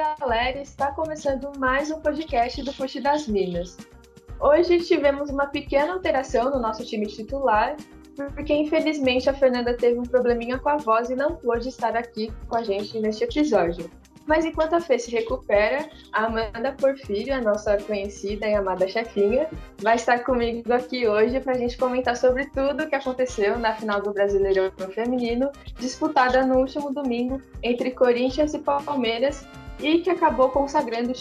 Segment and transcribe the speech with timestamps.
[0.00, 3.76] galera, está começando mais um podcast do Fute das Minas.
[4.40, 7.76] Hoje tivemos uma pequena alteração no nosso time titular,
[8.34, 12.32] porque infelizmente a Fernanda teve um probleminha com a voz e não pôde estar aqui
[12.48, 13.90] com a gente neste episódio.
[14.26, 19.50] Mas enquanto a Fê se recupera, a Amanda Porfírio, a nossa conhecida e amada chefinha,
[19.82, 23.74] vai estar comigo aqui hoje para a gente comentar sobre tudo o que aconteceu na
[23.74, 29.46] final do Brasileirão Feminino, disputada no último domingo entre Corinthians e Palmeiras,
[29.82, 31.12] e que acabou consagrando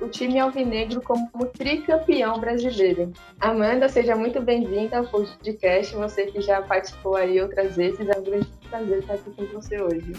[0.00, 3.12] o time alvinegro como tricampeão brasileiro.
[3.40, 8.22] Amanda, seja muito bem-vinda ao podcast, você que já participou aí outras vezes, é um
[8.22, 10.12] grande prazer estar aqui com você hoje.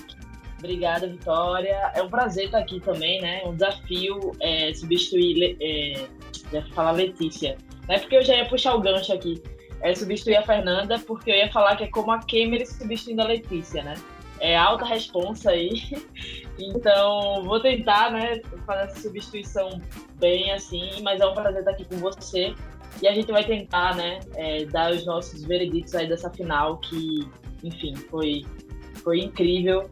[0.59, 1.91] Obrigada, Vitória.
[1.95, 3.43] É um prazer estar aqui também, né?
[3.45, 6.07] Um desafio é, substituir, é,
[6.51, 7.57] já falar Letícia.
[7.87, 9.41] Não é porque eu já ia puxar o gancho aqui.
[9.81, 13.25] É substituir a Fernanda, porque eu ia falar que é como a Kemer substituindo a
[13.25, 13.93] Letícia, né?
[14.39, 15.81] É alta responsa aí.
[16.59, 19.79] Então, vou tentar, né, fazer essa substituição
[20.15, 22.55] bem assim, mas é um prazer estar aqui com você.
[22.99, 27.29] E a gente vai tentar, né, é, dar os nossos vereditos aí dessa final que,
[27.63, 28.43] enfim, foi,
[29.03, 29.87] foi incrível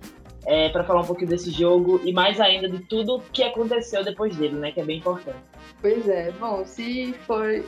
[0.46, 4.36] é, para falar um pouquinho desse jogo e mais ainda de tudo que aconteceu depois
[4.36, 4.72] dele, né?
[4.72, 5.38] Que é bem importante.
[5.82, 6.32] Pois é.
[6.32, 7.64] Bom, se for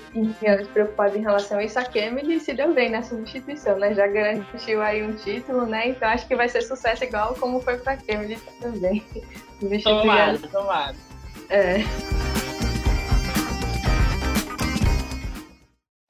[0.73, 3.94] preocupado em relação a isso, a Kemily se deu bem na substituição, né?
[3.94, 5.89] Já garantiu aí um título, né?
[5.89, 9.03] Então acho que vai ser sucesso igual como foi para Kemily também.
[9.83, 10.95] Tomara, tomara.
[11.50, 11.78] É.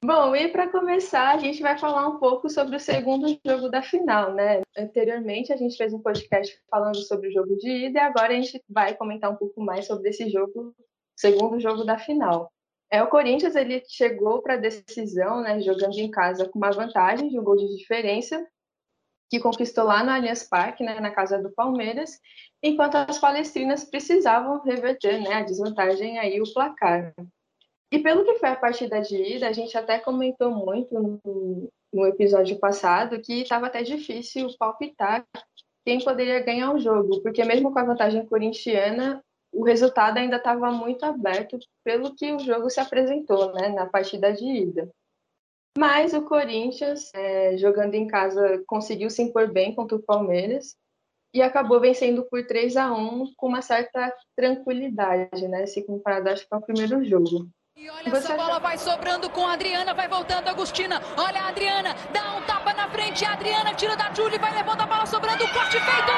[0.08, 3.82] Bom, e para começar, a gente vai falar um pouco sobre o segundo jogo da
[3.82, 4.62] final, né?
[4.74, 8.34] Anteriormente, a gente fez um podcast falando sobre o jogo de ida e agora a
[8.34, 10.74] gente vai comentar um pouco mais sobre esse jogo,
[11.14, 12.50] segundo jogo da final.
[12.90, 17.28] É, o Corinthians ele chegou para a decisão, né, jogando em casa com uma vantagem
[17.28, 18.42] de um gol de diferença,
[19.28, 22.18] que conquistou lá no Allianz Parque, né, na casa do Palmeiras,
[22.62, 27.12] enquanto as palestrinas precisavam reverter né, a desvantagem aí o placar.
[27.90, 32.06] E pelo que foi a partida de ida, a gente até comentou muito no, no
[32.06, 35.24] episódio passado que estava até difícil palpitar
[35.84, 40.70] quem poderia ganhar o jogo, porque mesmo com a vantagem corintiana, o resultado ainda estava
[40.70, 44.90] muito aberto pelo que o jogo se apresentou né, na partida de ida.
[45.78, 50.76] Mas o Corinthians, é, jogando em casa, conseguiu se impor bem contra o Palmeiras
[51.32, 56.46] e acabou vencendo por 3 a 1 com uma certa tranquilidade, né, se comparado acho,
[56.50, 57.48] com o primeiro jogo.
[57.80, 61.00] E olha Você essa bola vai sobrando com a Adriana, vai voltando a Agostina.
[61.16, 63.24] Olha a Adriana, dá um tapa na frente.
[63.24, 65.46] A Adriana tira da Julie, vai levando a bola sobrando.
[65.46, 66.12] Corte feito!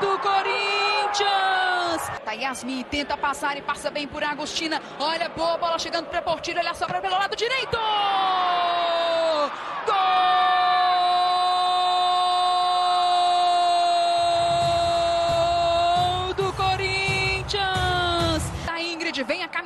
[0.00, 2.10] Gol do Corinthians!
[2.24, 4.82] Tá Yasmin tenta passar e passa bem por Agostina.
[4.98, 6.58] Olha, boa bola chegando para Portilho.
[6.58, 7.78] Olha, sobra pelo lado direito!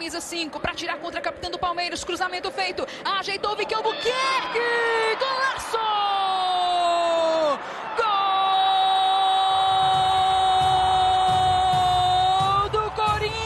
[0.05, 2.05] Camisa 5 para tirar contra a capitã do Palmeiras.
[2.05, 2.87] Cruzamento feito.
[3.03, 4.61] Ajeitou o Vicky Albuquerque.
[5.19, 5.79] Golaço!
[12.61, 13.41] Gol do Corinthians!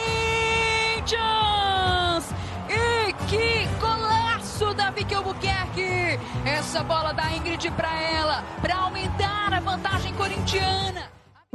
[2.67, 6.19] E que golaço da Vicky Albuquerque!
[6.45, 11.08] Essa bola da Ingrid para ela, para aumentar a vantagem corintiana.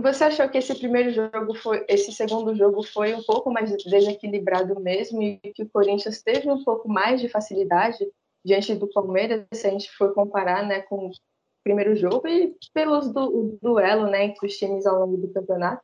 [0.05, 4.79] Você achou que esse primeiro jogo foi, esse segundo jogo foi um pouco mais desequilibrado
[4.79, 8.07] mesmo e que o Corinthians teve um pouco mais de facilidade
[8.45, 11.11] diante do Palmeiras, se a gente for comparar, né, com o
[11.65, 15.83] primeiro jogo e pelos do, duelo, né, entre os times ao longo do campeonato?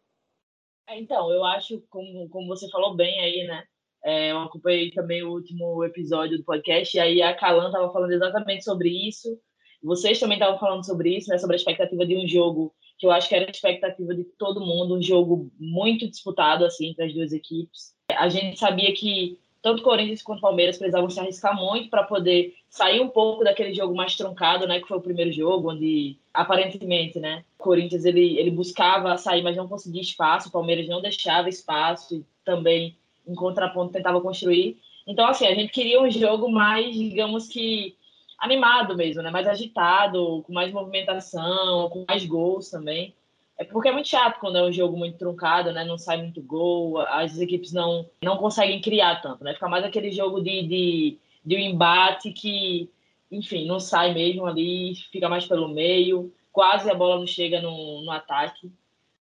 [0.86, 3.64] É, então, eu acho, como, como você falou bem aí, né,
[4.04, 8.12] é, eu acompanhei também o último episódio do podcast e aí a Calan estava falando
[8.12, 9.40] exatamente sobre isso.
[9.82, 13.10] Vocês também estavam falando sobre isso, né, sobre a expectativa de um jogo que eu
[13.10, 17.14] acho que era a expectativa de todo mundo, um jogo muito disputado assim entre as
[17.14, 17.94] duas equipes.
[18.14, 23.00] A gente sabia que tanto Corinthians quanto Palmeiras precisavam se arriscar muito para poder sair
[23.00, 27.42] um pouco daquele jogo mais truncado, né, que foi o primeiro jogo, onde aparentemente, né,
[27.58, 32.16] o Corinthians ele, ele buscava sair, mas não conseguia espaço, o Palmeiras não deixava espaço
[32.16, 34.78] e também em contraponto tentava construir.
[35.06, 37.96] Então, assim, a gente queria um jogo mais, digamos que
[38.40, 39.30] animado mesmo, né?
[39.30, 43.14] Mais agitado, com mais movimentação, com mais gols também.
[43.58, 45.84] É porque é muito chato quando é um jogo muito truncado, né?
[45.84, 49.52] Não sai muito gol, as equipes não, não conseguem criar tanto, né?
[49.52, 52.90] Fica mais aquele jogo de, de, de um embate que,
[53.30, 58.00] enfim, não sai mesmo ali, fica mais pelo meio, quase a bola não chega no,
[58.00, 58.72] no ataque.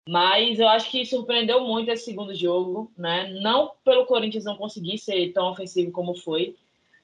[0.09, 3.31] Mas eu acho que surpreendeu muito esse segundo jogo, né?
[3.41, 6.55] Não pelo Corinthians não conseguir ser tão ofensivo como foi,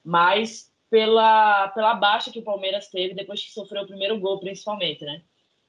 [0.03, 5.06] mas pela, pela baixa que o Palmeiras teve depois que sofreu o primeiro gol, principalmente,
[5.06, 5.21] né?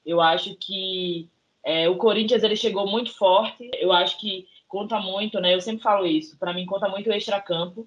[0.05, 1.29] Eu acho que
[1.63, 3.71] é, o Corinthians ele chegou muito forte.
[3.75, 5.55] Eu acho que conta muito, né?
[5.55, 6.39] Eu sempre falo isso.
[6.39, 7.87] Para mim conta muito o extracampo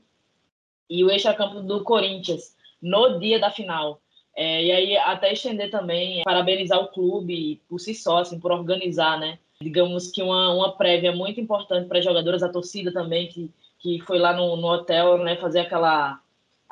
[0.90, 4.00] e o extracampo do Corinthians no dia da final.
[4.36, 9.20] É, e aí até estender também, parabenizar o clube por si só, assim, por organizar,
[9.20, 9.40] né?
[9.62, 14.20] Digamos que uma, uma prévia muito importante para jogadoras, a torcida também que, que foi
[14.20, 15.36] lá no, no hotel, né?
[15.38, 16.20] Fazer aquela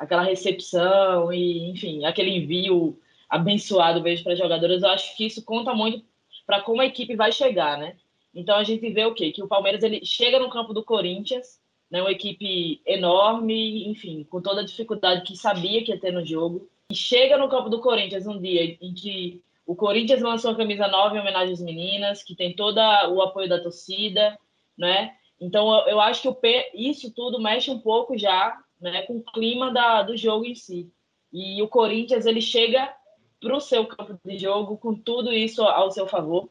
[0.02, 2.98] aquela recepção e, enfim, aquele envio
[3.30, 6.04] abençoado mesmo para jogadoras, eu acho que isso conta muito
[6.44, 7.96] para como a equipe vai chegar, né?
[8.34, 9.30] Então a gente vê o quê?
[9.30, 12.00] Que o Palmeiras ele chega no campo do Corinthians, né?
[12.00, 16.68] Uma equipe enorme, enfim, com toda a dificuldade que sabia que ia ter no jogo,
[16.90, 20.88] e chega no campo do Corinthians um dia em que o Corinthians lançou a camisa
[20.88, 24.36] nova em homenagem às meninas, que tem todo o apoio da torcida,
[24.76, 25.14] né?
[25.40, 30.02] Então eu, acho que isso tudo mexe um pouco já né, com o clima da,
[30.02, 30.90] do jogo em si.
[31.32, 32.92] E o Corinthians ele chega
[33.40, 36.48] para o seu campo de jogo com tudo isso ao seu favor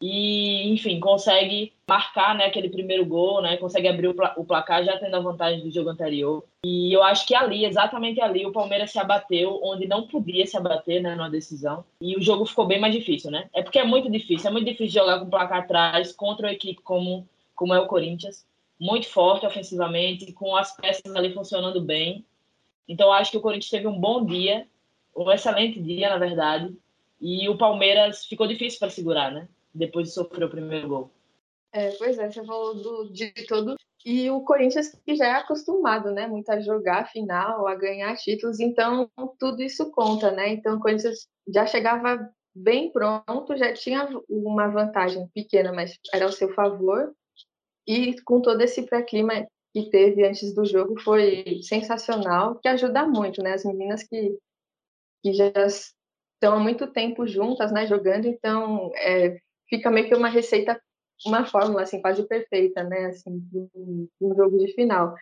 [0.00, 4.96] e, enfim, consegue marcar né, aquele primeiro gol, né, consegue abrir o, o placar já
[4.96, 6.42] tendo a vantagem do jogo anterior.
[6.64, 10.56] E eu acho que ali, exatamente ali, o Palmeiras se abateu onde não podia se
[10.56, 11.84] abater né, numa decisão.
[12.00, 13.50] E o jogo ficou bem mais difícil, né?
[13.52, 16.52] É porque é muito difícil, é muito difícil jogar com o placar atrás contra uma
[16.52, 18.46] equipe como, como é o Corinthians
[18.80, 22.24] muito forte ofensivamente, com as peças ali funcionando bem.
[22.88, 24.66] Então, acho que o Corinthians teve um bom dia,
[25.14, 26.74] um excelente dia, na verdade,
[27.20, 29.46] e o Palmeiras ficou difícil para segurar, né?
[29.74, 31.10] Depois de sofrer o primeiro gol.
[31.72, 33.76] É, pois é, você falou do, de todo.
[34.04, 36.26] E o Corinthians que já é acostumado, né?
[36.26, 40.48] Muito a jogar final, a ganhar títulos, então tudo isso conta, né?
[40.48, 42.18] Então o Corinthians já chegava
[42.54, 47.14] bem pronto, já tinha uma vantagem pequena, mas era ao seu favor.
[47.90, 53.42] E com todo esse pré-clima que teve antes do jogo foi sensacional, que ajuda muito,
[53.42, 53.54] né?
[53.54, 54.38] As meninas que,
[55.20, 59.36] que já estão há muito tempo juntas, né, jogando, então é,
[59.68, 60.80] fica meio que uma receita,
[61.26, 63.42] uma fórmula assim quase perfeita, né, assim,
[64.20, 65.12] um jogo de final.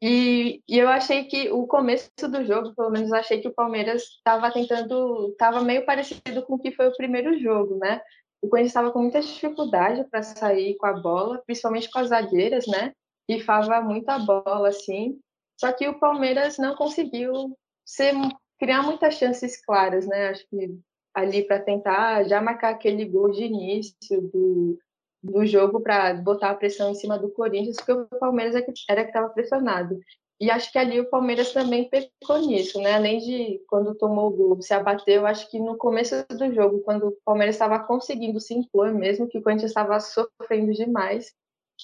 [0.00, 4.02] E, e, eu achei que o começo do jogo, pelo menos, achei que o Palmeiras
[4.02, 8.00] estava tentando, estava meio parecido com o que foi o primeiro jogo, né?
[8.42, 12.66] O Corinthians estava com muita dificuldade para sair com a bola, principalmente com as zagueiras,
[12.66, 12.92] né?
[13.30, 15.20] Rifava muita bola, assim.
[15.58, 17.56] Só que o Palmeiras não conseguiu
[17.86, 18.12] ser,
[18.58, 20.30] criar muitas chances claras, né?
[20.30, 20.76] Acho que
[21.14, 24.76] ali para tentar já marcar aquele gol de início do,
[25.22, 29.04] do jogo para botar a pressão em cima do Corinthians, porque o Palmeiras é era
[29.04, 30.00] que estava pressionado.
[30.42, 32.94] E acho que ali o Palmeiras também pecou nisso, né?
[32.94, 37.10] Além de quando tomou o gol, se abateu, acho que no começo do jogo, quando
[37.10, 41.32] o Palmeiras estava conseguindo se impor mesmo, que o Corinthians estava sofrendo demais,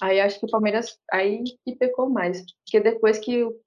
[0.01, 2.43] aí acho que o Palmeiras aí que pecou mais.
[2.65, 3.57] Porque depois que o,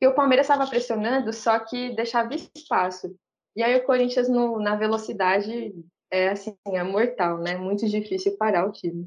[0.00, 3.14] que o Palmeiras estava pressionando, só que deixava espaço.
[3.54, 5.74] E aí o Corinthians no, na velocidade
[6.10, 7.58] é assim, é mortal, né?
[7.58, 9.04] Muito difícil parar o time.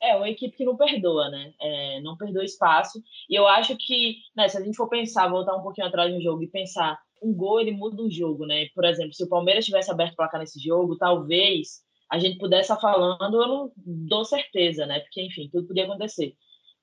[0.00, 1.54] É, uma equipe que não perdoa, né?
[1.60, 3.02] É, não perdoa espaço.
[3.28, 6.20] E eu acho que, né, se a gente for pensar, voltar um pouquinho atrás no
[6.20, 8.68] jogo e pensar, um gol ele muda o jogo, né?
[8.74, 12.72] Por exemplo, se o Palmeiras tivesse aberto o placar nesse jogo, talvez a gente pudesse
[12.72, 15.00] estar falando, eu não dou certeza, né?
[15.00, 16.34] Porque, enfim, tudo podia acontecer.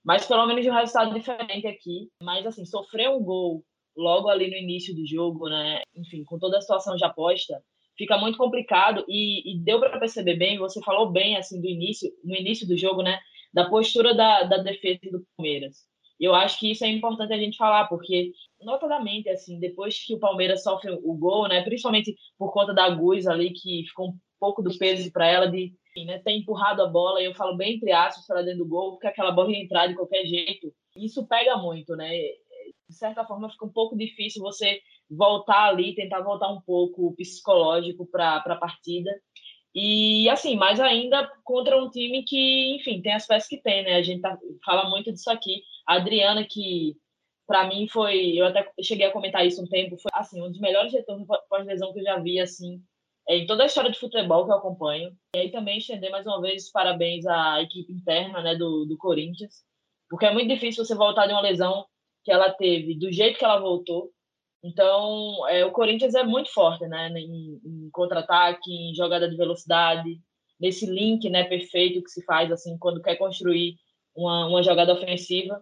[0.04, 2.10] Mas pelo menos um resultado diferente aqui.
[2.22, 3.64] Mas, assim, sofrer um gol
[3.96, 5.82] logo ali no início do jogo, né?
[5.96, 7.64] Enfim, com toda a situação já posta,
[7.98, 12.12] fica muito complicado e, e deu para perceber bem, você falou bem assim do início,
[12.24, 13.20] no início do jogo, né,
[13.54, 15.78] da postura da, da defesa do Palmeiras.
[16.20, 18.32] Eu acho que isso é importante a gente falar, porque
[18.62, 23.28] notadamente assim, depois que o Palmeiras sofre o gol, né, principalmente por conta da Guz
[23.28, 25.74] ali que ficou um pouco do peso para ela de
[26.06, 29.08] né, ter empurrado a bola, eu falo bem entre aspas para dentro do gol, porque
[29.08, 30.74] aquela bola ia entrar de qualquer jeito.
[30.96, 32.10] Isso pega muito, né?
[32.90, 34.80] De certa forma fica um pouco difícil você
[35.10, 39.12] voltar ali, tentar voltar um pouco o psicológico para a partida.
[39.76, 43.96] E assim, mais ainda contra um time que, enfim, tem as peças que tem, né?
[43.96, 45.64] A gente tá, fala muito disso aqui.
[45.88, 46.96] A Adriana, que
[47.48, 50.60] para mim foi, eu até cheguei a comentar isso um tempo, foi assim, um dos
[50.60, 52.82] melhores retornos pós-lesão que eu já vi, assim,
[53.28, 55.16] é, em toda a história de futebol que eu acompanho.
[55.36, 58.98] E aí também estender mais uma vez os parabéns à equipe interna, né, do, do
[58.98, 59.64] Corinthians,
[60.10, 61.86] porque é muito difícil você voltar de uma lesão
[62.24, 64.12] que ela teve do jeito que ela voltou,
[64.64, 70.22] então, é, o Corinthians é muito forte, né, em, em contra-ataque, em jogada de velocidade,
[70.60, 73.76] nesse link, né, perfeito que se faz assim quando quer construir
[74.16, 75.62] uma, uma jogada ofensiva.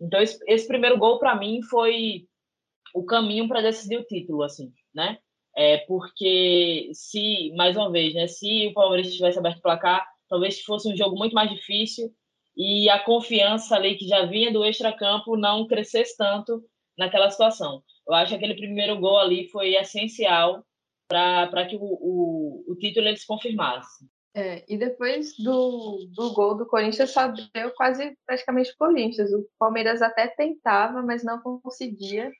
[0.00, 2.26] Então, esse, esse primeiro gol para mim foi
[2.92, 5.18] o caminho para decidir o título, assim, né?
[5.56, 10.60] É porque se, mais uma vez, né, se o Palmeiras tivesse aberto o placar, talvez
[10.62, 12.10] fosse um jogo muito mais difícil
[12.56, 16.62] e a confiança ali que já vinha do extracampo não crescesse tanto
[16.96, 17.82] naquela situação.
[18.10, 20.66] Eu acho que aquele primeiro gol ali foi essencial
[21.08, 24.04] para que o, o, o título ele se confirmasse.
[24.34, 29.32] É, e depois do, do gol do Corinthians, só deu quase praticamente o Corinthians.
[29.32, 32.32] O Palmeiras até tentava, mas não conseguia.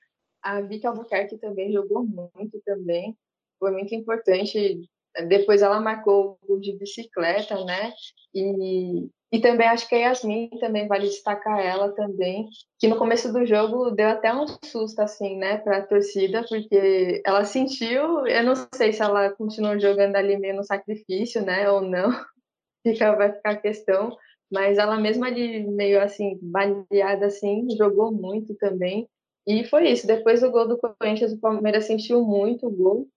[0.43, 3.17] A Vicky Albuquerque também jogou muito também.
[3.61, 4.81] Foi muito importante.
[5.29, 7.93] Depois ela marcou o de bicicleta, né?
[8.35, 12.49] E, e também acho que a Yasmin também vale destacar ela também,
[12.79, 17.23] que no começo do jogo deu até um susto assim, né, para a torcida, porque
[17.25, 21.81] ela sentiu, eu não sei se ela continuou jogando ali meio no sacrifício, né, ou
[21.81, 22.11] não.
[22.87, 24.17] Fica vai ficar a questão,
[24.51, 29.09] mas ela mesma ali meio assim baleada assim, jogou muito também.
[29.47, 33.09] E foi isso, depois do gol do Corinthians, o Palmeiras sentiu muito o gol.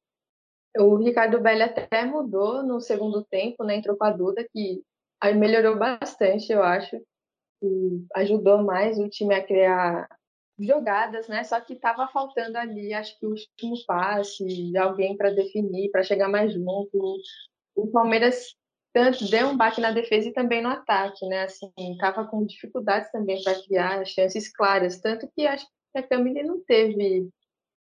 [0.77, 3.75] O Ricardo Belli até mudou no segundo tempo, né?
[3.75, 4.82] Entrou com a Duda, que
[5.36, 6.96] melhorou bastante, eu acho.
[7.62, 10.08] E ajudou mais o time a criar
[10.60, 11.44] jogadas, né?
[11.44, 16.27] Só que estava faltando ali, acho que o último passe, alguém para definir, para chegar
[16.27, 17.18] mais junto.
[17.75, 18.56] O Palmeiras
[18.94, 21.44] tanto deu um baque na defesa e também no ataque, né?
[21.44, 26.44] Assim, estava com dificuldades também para criar chances claras, tanto que acho que a Camille
[26.44, 27.27] não teve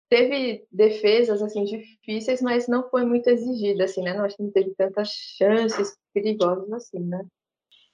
[0.09, 4.13] teve defesas assim difíceis, mas não foi muito exigida assim, né?
[4.13, 7.25] Não acho que não teve tantas chances perigosas assim, né?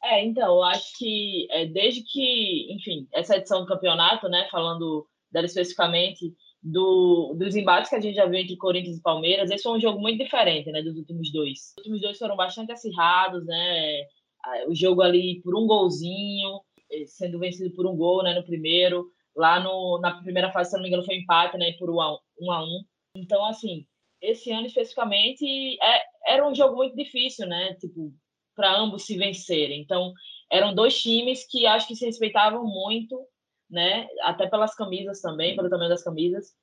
[0.03, 5.05] É, então, eu acho que é, desde que, enfim, essa edição do campeonato, né, falando
[5.31, 9.63] dela especificamente, do, dos embates que a gente já viu entre Corinthians e Palmeiras, esse
[9.63, 11.74] foi um jogo muito diferente, né, dos últimos dois.
[11.74, 14.05] Os últimos dois foram bastante acirrados, né,
[14.67, 19.10] o jogo ali por um golzinho, eh, sendo vencido por um gol, né, no primeiro,
[19.36, 21.74] Lá no, na primeira fase, se não me engano, foi empate, né?
[21.74, 22.84] Por 1 um a 1 um a um.
[23.15, 23.86] Então, assim,
[24.22, 27.74] esse ano especificamente é, era um jogo muito difícil, né?
[27.75, 28.13] Tipo,
[28.56, 29.82] para ambos se vencerem.
[29.82, 30.13] Então,
[30.51, 33.20] eram dois times que acho que se respeitavam muito,
[33.70, 34.08] né?
[34.22, 36.54] Até pelas camisas também, pelo tamanho das camisas.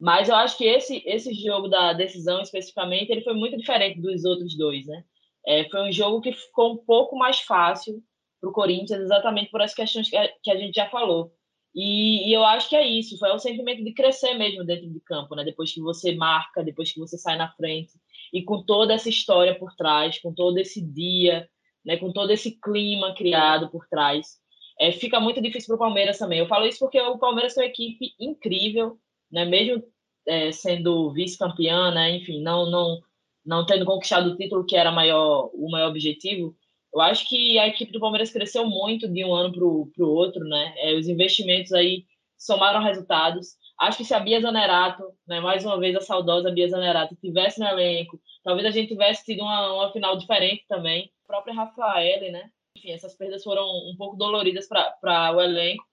[0.00, 4.24] Mas eu acho que esse esse jogo da decisão especificamente, ele foi muito diferente dos
[4.24, 5.04] outros dois, né?
[5.46, 8.02] É, foi um jogo que ficou um pouco mais fácil
[8.40, 11.32] para o Corinthians, exatamente por as questões que a, que a gente já falou.
[11.74, 15.00] E, e, eu acho que é isso, foi o sentimento de crescer mesmo dentro de
[15.00, 15.42] campo, né?
[15.44, 17.92] Depois que você marca, depois que você sai na frente,
[18.32, 21.48] e com toda essa história por trás, com todo esse dia,
[21.84, 21.96] né?
[21.96, 24.38] Com todo esse clima criado por trás,
[24.78, 26.38] é, fica muito difícil para o Palmeiras também.
[26.38, 28.98] Eu falo isso porque o Palmeiras tem uma equipe incrível,
[29.30, 29.44] né?
[29.44, 29.82] Mesmo
[30.26, 32.16] é, sendo vice-campeã, né?
[32.16, 33.00] Enfim, não, não,
[33.44, 36.54] não tendo conquistado o título que era maior, o maior objetivo,
[36.92, 40.44] eu acho que a equipe do Palmeiras cresceu muito de um ano para o outro,
[40.44, 40.74] né?
[40.76, 42.04] É, os investimentos aí
[42.36, 43.56] somaram resultados.
[43.80, 47.58] Acho que se a Bia Zanerato, né, mais uma vez a saudosa Bia Zanerato, tivesse
[47.58, 51.10] no elenco, talvez a gente tivesse tido uma, uma final diferente também.
[51.24, 52.50] A própria Rafaele, né?
[52.76, 55.84] Enfim, essas perdas foram um pouco doloridas para o elenco,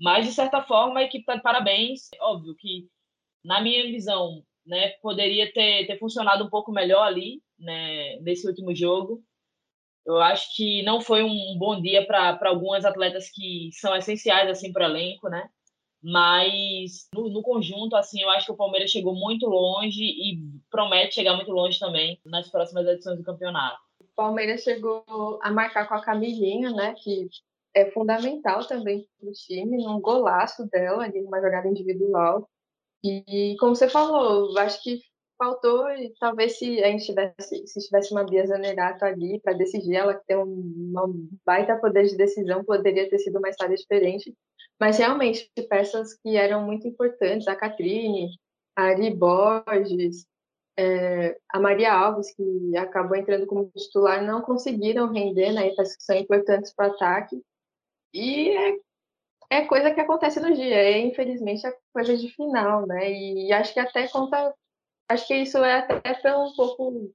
[0.00, 2.10] mas de certa forma a equipe está de parabéns.
[2.20, 2.88] Óbvio que,
[3.44, 8.74] na minha visão, né, poderia ter, ter funcionado um pouco melhor ali, né, nesse último
[8.74, 9.22] jogo
[10.06, 14.72] eu acho que não foi um bom dia para algumas atletas que são essenciais assim
[14.72, 15.48] para o elenco, né?
[16.02, 20.38] Mas no, no, conjunto, assim, eu acho que o Palmeiras chegou muito longe e
[20.70, 23.78] promete chegar muito longe também nas próximas edições do campeonato.
[23.98, 25.02] O Palmeiras chegou
[25.42, 26.94] a marcar com a Camilinha, né?
[27.02, 27.26] Que
[27.74, 32.46] é fundamental também para o time, num golaço dela ali numa jogada individual.
[33.02, 35.00] E como você falou, acho que
[35.38, 39.96] faltou, e talvez se a gente tivesse, se tivesse uma Bia Zanerato ali para decidir,
[39.96, 41.06] ela que tem uma
[41.44, 44.34] baita poder de decisão, poderia ter sido uma história diferente.
[44.80, 48.28] Mas realmente, peças que eram muito importantes, a Catrine,
[48.76, 50.26] a Ari Borges,
[50.76, 55.70] é, a Maria Alves, que acabou entrando como titular, não conseguiram render, né?
[55.76, 57.40] Peças que são importantes para o ataque.
[58.12, 58.76] E é,
[59.50, 63.12] é coisa que acontece no dia, é infelizmente a coisa de final, né?
[63.12, 64.52] E acho que até conta
[65.08, 67.12] Acho que isso é até pelo um pouco,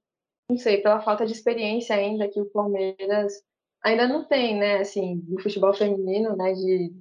[0.48, 3.32] não sei, pela falta de experiência ainda que o Palmeiras
[3.82, 4.78] ainda não tem, né?
[4.78, 6.52] Assim, no futebol feminino, né?
[6.52, 6.92] De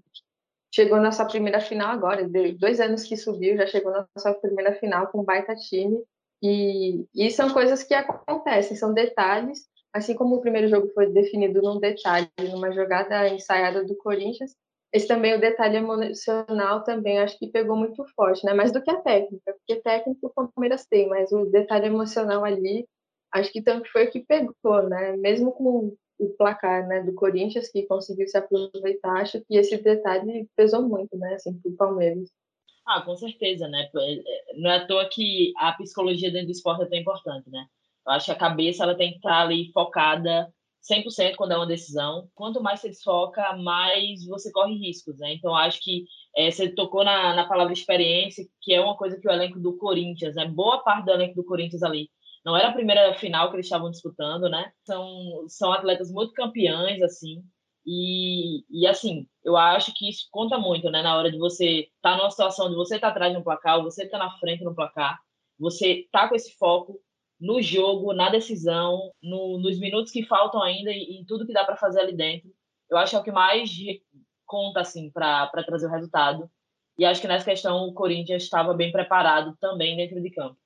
[0.73, 2.27] chegou na sua primeira final agora,
[2.57, 6.03] dois anos que subiu, já chegou na sua primeira final com um baita time.
[6.41, 9.67] E, e são coisas que acontecem, são detalhes.
[9.91, 14.55] Assim como o primeiro jogo foi definido num detalhe, numa jogada ensaiada do Corinthians,
[14.91, 18.53] esse também, o detalhe emocional também, acho que pegou muito forte, né?
[18.53, 22.87] Mais do que a técnica, porque técnica o Palmeiras tem, mas o detalhe emocional ali,
[23.31, 25.15] acho que também foi o que pegou, né?
[25.17, 30.49] Mesmo com o placar né, do Corinthians, que conseguiu se aproveitar, acho que esse detalhe
[30.55, 31.35] pesou muito, né?
[31.35, 32.29] Assim, pro Palmeiras.
[32.85, 33.87] Ah, com certeza, né?
[33.95, 37.47] É, é, não é à toa que a psicologia dentro do esporte é tão importante,
[37.49, 37.63] né?
[38.07, 41.67] Eu acho que a cabeça ela tem que estar ali focada 100% quando é uma
[41.67, 42.29] decisão.
[42.33, 45.33] Quanto mais você desfoca, mais você corre riscos, né?
[45.33, 46.05] Então, acho que
[46.35, 49.77] é, você tocou na, na palavra experiência, que é uma coisa que o elenco do
[49.77, 50.45] Corinthians, né?
[50.45, 52.09] Boa parte do elenco do Corinthians ali
[52.45, 54.71] não era a primeira final que eles estavam disputando, né?
[54.85, 57.43] São, são atletas muito campeões, assim.
[57.85, 61.01] E, e assim, eu acho que isso conta muito, né?
[61.01, 63.77] Na hora de você estar tá numa situação de você estar tá atrás no placar,
[63.77, 65.19] ou você estar tá na frente no placar,
[65.59, 66.99] você tá com esse foco
[67.39, 71.63] no jogo, na decisão, no, nos minutos que faltam ainda e em tudo que dá
[71.63, 72.49] para fazer ali dentro.
[72.89, 73.69] Eu acho que é o que mais
[74.45, 76.49] conta, assim, para trazer o resultado.
[76.97, 80.57] E acho que nessa questão o Corinthians estava bem preparado também dentro de campo.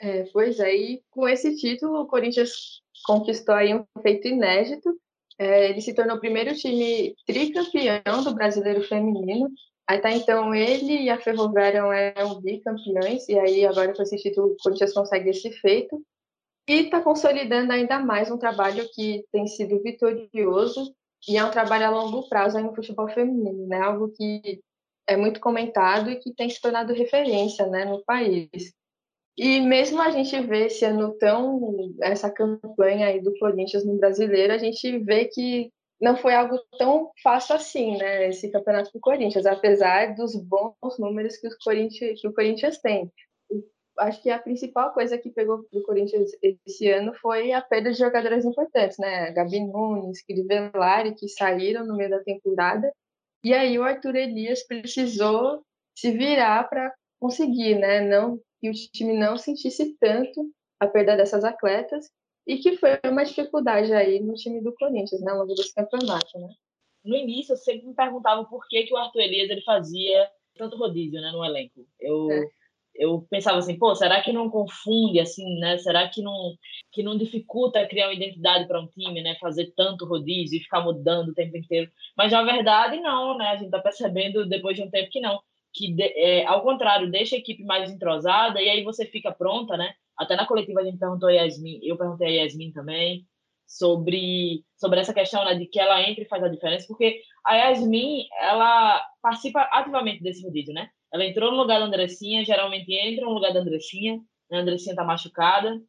[0.00, 0.72] É, pois é,
[1.10, 4.98] com esse título o Corinthians conquistou aí um feito inédito.
[5.38, 9.50] É, ele se tornou o primeiro time tricampeão do brasileiro feminino.
[9.86, 11.82] Aí tá então ele e a Ferroviária
[12.16, 16.00] eram bicampeões, e aí agora com esse título o Corinthians consegue esse feito.
[16.68, 20.94] E está consolidando ainda mais um trabalho que tem sido vitorioso
[21.28, 23.80] e é um trabalho a longo prazo no futebol feminino, né?
[23.80, 24.60] Algo que
[25.06, 28.48] é muito comentado e que tem se tornado referência, né, no país.
[29.36, 34.52] E mesmo a gente vê esse ano tão essa campanha aí do Corinthians no Brasileiro,
[34.52, 38.28] a gente vê que não foi algo tão fácil assim, né?
[38.28, 43.10] Esse campeonato do Corinthians, apesar dos bons números que, os Corinthians, que o Corinthians tem.
[43.98, 47.98] Acho que a principal coisa que pegou do Corinthians esse ano foi a perda de
[47.98, 49.30] jogadoras importantes, né?
[49.32, 52.90] Gabi Nunes, Crivellari, que saíram no meio da temporada.
[53.44, 55.62] E aí o Arthur Elias precisou
[55.94, 58.00] se virar para conseguir, né?
[58.00, 62.08] Não que o time não sentisse tanto a perda dessas atletas
[62.46, 66.38] e que foi uma dificuldade aí no time do Corinthians, né, ao longo desse campeonato,
[66.38, 66.48] né?
[67.04, 70.76] No início, eu sempre me perguntava por que, que o Arthur Elias ele fazia tanto
[70.76, 71.86] rodízio, né, no elenco.
[72.00, 72.48] Eu é.
[72.94, 75.78] Eu pensava assim, pô, será que não confunde assim, né?
[75.78, 76.56] Será que não
[76.92, 80.82] que não dificulta criar uma identidade para um time, né, fazer tanto rodízio e ficar
[80.82, 81.90] mudando o tempo inteiro?
[82.16, 83.48] Mas na verdade não, né?
[83.48, 85.40] A gente tá percebendo depois de um tempo que não
[85.74, 89.94] que, é, ao contrário, deixa a equipe mais entrosada e aí você fica pronta, né?
[90.18, 93.26] Até na coletiva a gente perguntou a Yasmin, eu perguntei a Yasmin também,
[93.66, 97.54] sobre, sobre essa questão né, de que ela entra e faz a diferença, porque a
[97.54, 100.90] Yasmin, ela participa ativamente desse rodízio, né?
[101.12, 104.20] Ela entrou no lugar da Andressinha, geralmente entra no lugar da Andressinha,
[104.50, 105.80] a Andressinha tá machucada,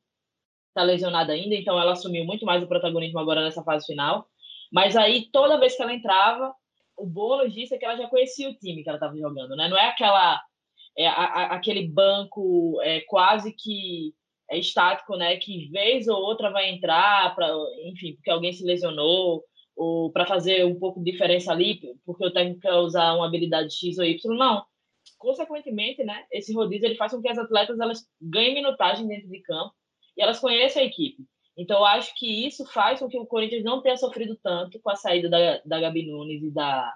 [0.73, 4.27] tá lesionada ainda, então ela assumiu muito mais o protagonismo agora nessa fase final.
[4.71, 6.53] Mas aí, toda vez que ela entrava,
[6.97, 9.67] o bônus disso é que ela já conhecia o time que ela estava jogando, né?
[9.67, 10.41] Não é aquela
[10.97, 14.13] é, a, a, aquele banco é, quase que
[14.49, 15.38] é estático, né?
[15.38, 17.49] Que vez ou outra vai entrar para,
[17.86, 19.43] enfim, porque alguém se lesionou
[19.75, 23.73] ou para fazer um pouco de diferença ali, porque o técnico quer usar uma habilidade
[23.73, 24.63] X ou Y, não.
[25.23, 26.25] Consequentemente, né?
[26.29, 29.73] Esse rodízio ele faz com que as atletas elas ganhem minutagem dentro de campo
[30.17, 31.23] e elas conheçam a equipe.
[31.57, 34.89] Então, eu acho que isso faz com que o Corinthians não tenha sofrido tanto com
[34.89, 36.93] a saída da, da Gabi Nunes e da,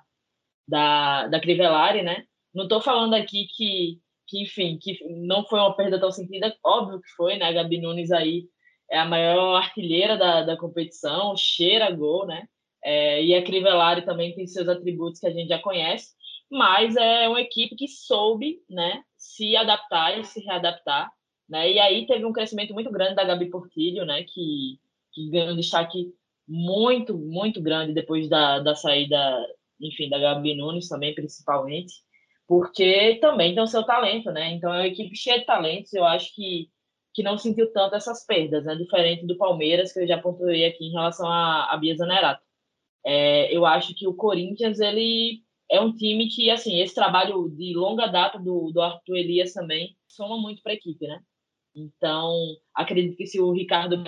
[0.68, 2.26] da, da Crivellari, né?
[2.54, 7.00] Não estou falando aqui que, que, enfim, que não foi uma perda tão sentida, óbvio
[7.00, 7.46] que foi, né?
[7.46, 8.50] A Gabi Nunes aí
[8.92, 12.46] é a maior artilheira da, da competição, cheira gol, né?
[12.84, 16.14] É, e a Crivellari também tem seus atributos que a gente já conhece,
[16.50, 21.12] mas é uma equipe que soube, né, se adaptar e se readaptar
[21.50, 21.72] né?
[21.72, 24.24] E aí teve um crescimento muito grande da Gabi Portilho, né?
[24.24, 24.80] que,
[25.14, 26.14] que ganhou um destaque
[26.48, 29.18] muito, muito grande depois da, da saída,
[29.82, 31.94] enfim, da Gabi Nunes também, principalmente,
[32.48, 34.54] porque também tem o seu talento, né?
[34.54, 36.70] Então é uma equipe cheia de talentos, eu acho que,
[37.14, 38.76] que não sentiu tanto essas perdas, né?
[38.76, 42.42] Diferente do Palmeiras, que eu já pontuei aqui em relação a, a Bia Zanerato.
[43.06, 47.74] É, eu acho que o Corinthians, ele é um time que, assim, esse trabalho de
[47.76, 51.22] longa data do, do Arthur Elias também soma muito para a equipe, né?
[51.76, 52.34] Então,
[52.74, 54.02] acredito que se o Ricardo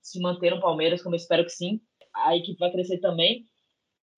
[0.00, 1.80] se manter no Palmeiras, como eu espero que sim,
[2.14, 3.44] a equipe vai crescer também.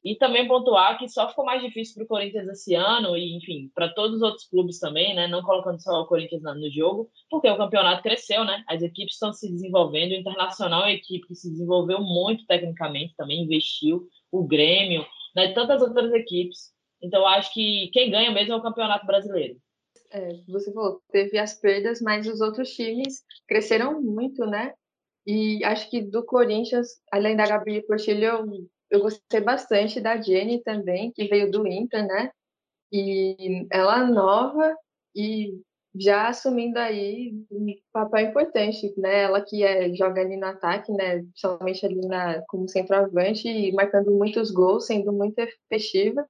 [0.03, 3.71] E também pontuar que só ficou mais difícil para o Corinthians esse ano, e enfim,
[3.75, 5.27] para todos os outros clubes também, né?
[5.29, 8.65] Não colocando só o Corinthians no jogo, porque o campeonato cresceu, né?
[8.67, 10.13] As equipes estão se desenvolvendo.
[10.13, 14.09] O Internacional é uma equipe que se desenvolveu muito tecnicamente, também investiu.
[14.33, 15.53] O Grêmio, né?
[15.53, 16.71] Tantas outras equipes.
[17.03, 19.61] Então, acho que quem ganha mesmo é o Campeonato Brasileiro
[20.11, 24.75] é, você falou, teve as perdas, mas os outros times cresceram muito, né?
[25.27, 30.63] E acho que do Corinthians, além da Gabi Portilho, eu, eu gostei bastante da Jenny
[30.63, 32.31] também, que veio do Inter, né?
[32.93, 34.77] E ela nova
[35.15, 35.61] e
[35.95, 39.23] já assumindo aí um papel importante, né?
[39.23, 41.19] Ela que é, joga ali no ataque, né?
[41.19, 46.27] Principalmente ali na, como centroavante e marcando muitos gols, sendo muito efetiva.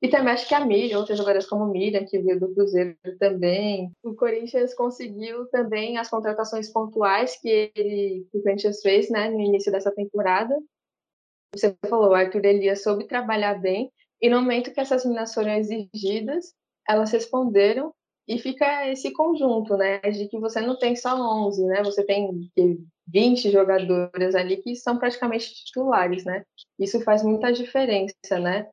[0.00, 3.90] E também acho que a Miriam, outras jogadoras como Miriam, que veio do Cruzeiro também.
[4.02, 9.40] O Corinthians conseguiu também as contratações pontuais que, ele, que o Corinthians fez né, no
[9.40, 10.54] início dessa temporada.
[11.54, 15.50] você falou, o Arthur Elias soube trabalhar bem, e no momento que essas meninas foram
[15.50, 16.54] exigidas,
[16.88, 17.92] elas responderam
[18.26, 22.48] e fica esse conjunto, né, de que você não tem só 11, né, você tem
[23.08, 26.44] 20 jogadoras ali que são praticamente titulares, né?
[26.78, 28.68] Isso faz muita diferença, né?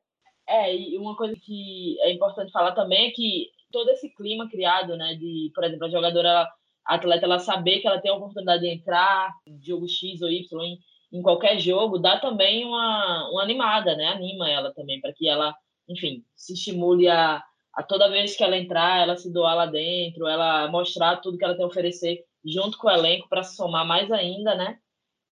[0.50, 4.96] É, e uma coisa que é importante falar também é que todo esse clima criado,
[4.96, 6.48] né, de, por exemplo, a jogadora
[6.84, 10.30] a atleta ela saber que ela tem a oportunidade de entrar em jogo X ou
[10.30, 10.78] Y em,
[11.12, 14.08] em qualquer jogo, dá também uma, uma animada, né?
[14.08, 15.54] Anima ela também para que ela,
[15.88, 20.26] enfim, se estimule a a toda vez que ela entrar, ela se doar lá dentro,
[20.26, 23.86] ela mostrar tudo que ela tem a oferecer junto com o elenco para se somar
[23.86, 24.78] mais ainda, né?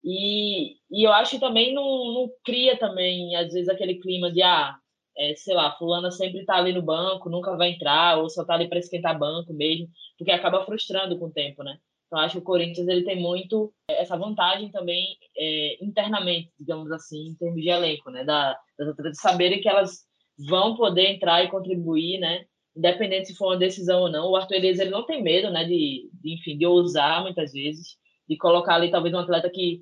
[0.03, 4.41] E, e eu acho que também não, não cria também, às vezes, aquele clima de,
[4.41, 4.77] ah,
[5.17, 8.53] é, sei lá, fulana sempre está ali no banco, nunca vai entrar, ou só está
[8.53, 11.77] ali para esquentar banco mesmo, porque acaba frustrando com o tempo, né?
[12.07, 17.29] Então, acho que o Corinthians ele tem muito essa vantagem também é, internamente, digamos assim,
[17.29, 18.23] em termos de elenco, né?
[18.23, 20.05] Da, das atletas saberem que elas
[20.47, 22.45] vão poder entrar e contribuir, né?
[22.75, 24.29] Independente se for uma decisão ou não.
[24.29, 25.65] O Arthur Elias ele não tem medo, né?
[25.65, 27.97] De, de, enfim, de ousar muitas vezes,
[28.29, 29.81] de colocar ali talvez um atleta que,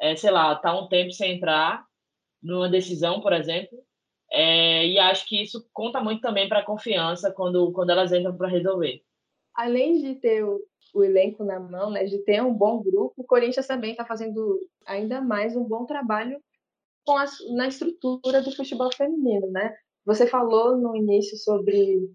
[0.00, 1.84] é, sei lá, tá um tempo sem entrar
[2.42, 3.76] numa decisão, por exemplo.
[4.36, 8.36] É, e acho que isso conta muito também para a confiança quando, quando elas entram
[8.36, 9.00] para resolver.
[9.54, 10.60] Além de ter o,
[10.92, 14.58] o, elenco na mão, né, de ter um bom grupo, o Corinthians também está fazendo
[14.84, 16.42] ainda mais um bom trabalho
[17.06, 19.72] com a, na estrutura do futebol feminino, né?
[20.04, 22.10] Você falou no início sobre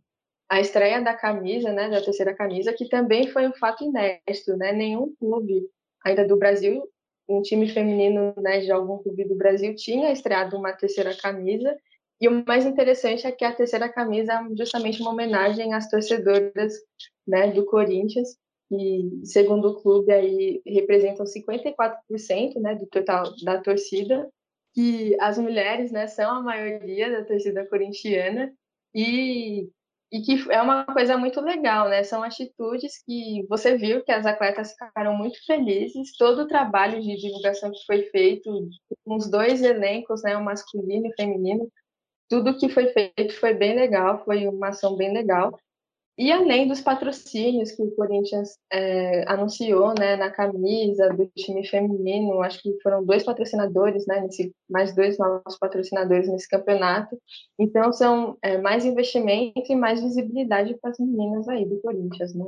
[0.50, 4.74] a estreia da camisa, né, da terceira camisa, que também foi um fato inédito, né?
[4.74, 5.70] Nenhum clube
[6.04, 6.84] ainda do Brasil,
[7.30, 11.78] um time feminino, né, de algum clube do Brasil tinha estreado uma terceira camisa.
[12.22, 16.74] E o mais interessante é que a terceira camisa é justamente uma homenagem às torcedoras,
[17.26, 24.30] né, do Corinthians, que segundo o clube aí representam 54%, né, do total da torcida.
[24.74, 28.54] Que as mulheres né, são a maioria da torcida corintiana.
[28.94, 29.70] E,
[30.12, 32.04] e que é uma coisa muito legal, né?
[32.04, 37.16] São atitudes que você viu que as atletas ficaram muito felizes, todo o trabalho de
[37.18, 38.70] divulgação que foi feito
[39.06, 41.72] os dois elencos, né, o masculino e o feminino,
[42.30, 45.60] tudo que foi feito foi bem legal, foi uma ação bem legal.
[46.18, 52.42] E além dos patrocínios que o Corinthians é, anunciou né, na camisa do time feminino,
[52.42, 57.18] acho que foram dois patrocinadores, né, nesse, mais dois novos patrocinadores nesse campeonato.
[57.58, 62.48] Então, são é, mais investimento e mais visibilidade para as meninas aí do Corinthians, né?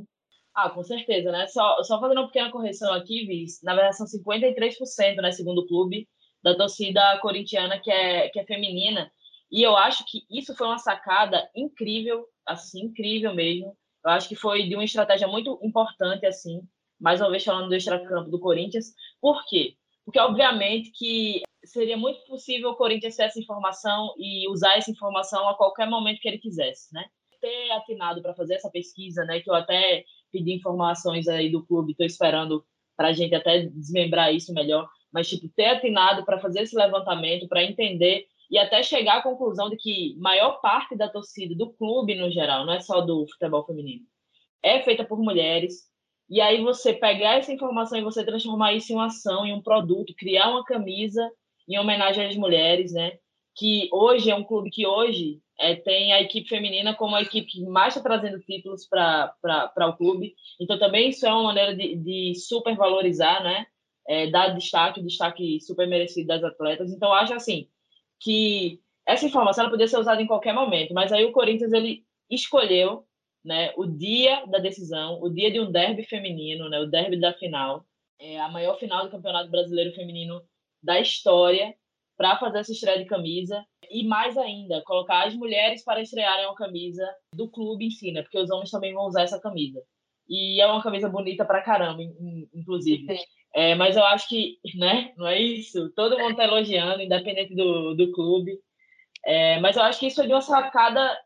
[0.54, 1.48] Ah, com certeza, né?
[1.48, 5.68] Só, só fazendo uma pequena correção aqui, Viz, na verdade são 53%, né, segundo o
[5.68, 6.10] clube,
[6.44, 9.10] da torcida corintiana que é, que é feminina.
[9.52, 13.76] E eu acho que isso foi uma sacada incrível assim, incrível mesmo.
[14.04, 16.62] Eu acho que foi de uma estratégia muito importante, assim,
[17.00, 18.94] mais uma vez falando do extracampo do Corinthians.
[19.20, 19.76] Por quê?
[20.04, 25.48] Porque, obviamente, que seria muito possível o Corinthians ter essa informação e usar essa informação
[25.48, 27.06] a qualquer momento que ele quisesse, né?
[27.40, 29.40] Ter atinado para fazer essa pesquisa, né?
[29.40, 34.34] Que eu até pedi informações aí do clube, estou esperando para a gente até desmembrar
[34.34, 39.20] isso melhor, mas, tipo, ter atinado para fazer esse levantamento, para entender e até chegar
[39.20, 43.00] à conclusão de que maior parte da torcida do clube no geral, não é só
[43.00, 44.04] do futebol feminino,
[44.62, 45.90] é feita por mulheres.
[46.30, 49.62] E aí você pegar essa informação e você transformar isso em uma ação, em um
[49.62, 51.30] produto, criar uma camisa
[51.68, 53.14] em homenagem às mulheres, né?
[53.56, 57.52] Que hoje é um clube que hoje é, tem a equipe feminina como a equipe
[57.52, 59.34] que mais está trazendo títulos para
[59.90, 60.36] o clube.
[60.60, 63.66] Então também isso é uma maneira de, de super valorizar, né?
[64.08, 66.92] É, dar destaque, destaque super merecido das atletas.
[66.92, 67.68] Então acho assim,
[68.22, 73.06] que essa informação podia ser usada em qualquer momento, mas aí o Corinthians ele escolheu
[73.44, 77.34] né, o dia da decisão, o dia de um derby feminino, né, o derby da
[77.34, 77.84] final,
[78.20, 80.42] é a maior final do Campeonato Brasileiro Feminino
[80.82, 81.76] da história,
[82.16, 86.54] para fazer essa estreia de camisa e mais ainda, colocar as mulheres para estrearem a
[86.54, 87.04] camisa
[87.34, 89.82] do clube em si, né, porque os homens também vão usar essa camisa.
[90.30, 92.04] E é uma camisa bonita pra caramba,
[92.54, 93.08] inclusive.
[93.54, 95.90] É, mas eu acho que, né, não é isso?
[95.92, 98.58] Todo mundo está elogiando, independente do, do clube.
[99.26, 101.18] É, mas eu acho que isso foi de uma sacada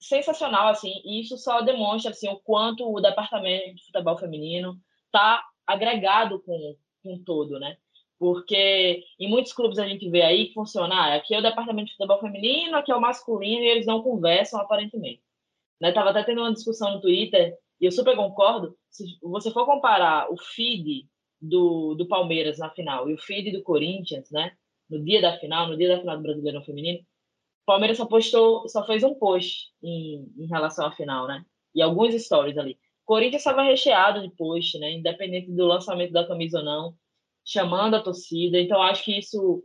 [0.00, 5.44] sensacional, assim, e isso só demonstra, assim, o quanto o departamento de futebol feminino está
[5.66, 7.76] agregado com, com todo, né?
[8.18, 11.86] Porque em muitos clubes a gente vê aí que funciona, ah, aqui é o departamento
[11.86, 15.22] de futebol feminino, aqui é o masculino, e eles não conversam aparentemente.
[15.80, 15.92] Né?
[15.92, 20.30] Tava até tendo uma discussão no Twitter, e eu super concordo, se você for comparar
[20.30, 21.06] o feed
[21.40, 24.52] do, do Palmeiras na final e o feed do Corinthians, né?
[24.88, 28.68] No dia da final, no dia da final do Brasileirão Feminino, o Palmeiras só postou,
[28.68, 31.44] só fez um post em, em relação à final, né?
[31.74, 32.72] E alguns stories ali.
[32.72, 34.92] O Corinthians estava recheado de post, né?
[34.92, 36.94] Independente do lançamento da camisa ou não,
[37.44, 38.60] chamando a torcida.
[38.60, 39.62] Então, acho que isso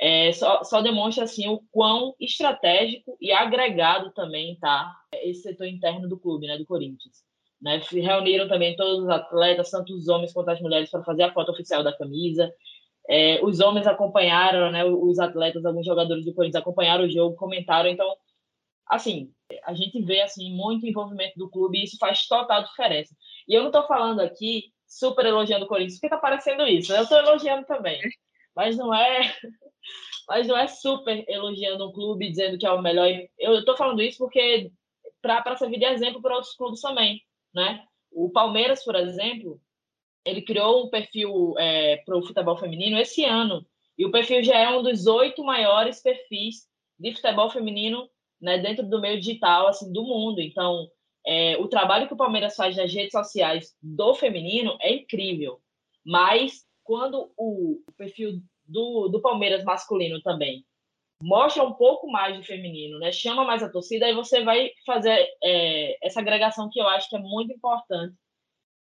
[0.00, 6.08] é, só, só demonstra assim o quão estratégico e agregado também está esse setor interno
[6.08, 7.22] do clube, né, do Corinthians.
[7.60, 7.80] Né?
[7.90, 11.52] Reuniram também todos os atletas, tanto os homens quanto as mulheres, para fazer a foto
[11.52, 12.52] oficial da camisa.
[13.08, 17.90] É, os homens acompanharam, né, os atletas, alguns jogadores do Corinthians acompanharam o jogo, comentaram.
[17.90, 18.08] Então,
[18.88, 19.32] assim,
[19.64, 23.14] a gente vê assim muito envolvimento do clube e isso faz total diferença.
[23.48, 26.92] E eu não estou falando aqui super elogiando o Corinthians, porque está parecendo isso.
[26.92, 26.98] Né?
[26.98, 28.00] Eu estou elogiando também,
[28.54, 29.20] mas não é,
[30.28, 33.08] mas não é super elogiando um clube dizendo que é o melhor.
[33.38, 34.70] Eu estou falando isso porque
[35.22, 37.20] para servir de exemplo para outros clubes também,
[37.54, 37.84] né?
[38.10, 39.60] O Palmeiras, por exemplo,
[40.24, 43.64] ele criou um perfil é, para o futebol feminino esse ano
[43.96, 48.08] e o perfil já é um dos oito maiores perfis de futebol feminino
[48.40, 50.40] né, dentro do meio digital assim do mundo.
[50.40, 50.88] Então,
[51.26, 55.60] é, o trabalho que o Palmeiras faz nas redes sociais do feminino é incrível.
[56.04, 60.64] Mas quando o perfil do, do Palmeiras masculino também
[61.22, 63.12] mostra um pouco mais de feminino, né?
[63.12, 67.16] Chama mais a torcida, aí você vai fazer é, essa agregação que eu acho que
[67.16, 68.16] é muito importante.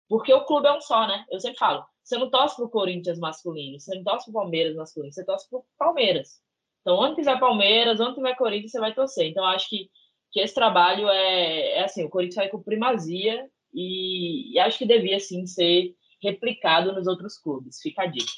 [0.08, 1.26] Porque o clube é um só, né?
[1.30, 5.14] Eu sempre falo, você não torce pro Corinthians masculino, você não torce pro Palmeiras masculino,
[5.14, 6.42] você torce pro Palmeiras.
[6.82, 9.28] Então, onde tiver Palmeiras, onde tiver Corinthians, você vai torcer.
[9.28, 9.90] Então, acho que,
[10.32, 14.86] que esse trabalho é, é assim, o Corinthians vai com primazia e, e, acho que
[14.86, 17.80] devia, sim, ser replicado nos outros clubes.
[17.82, 18.32] Fica a dica.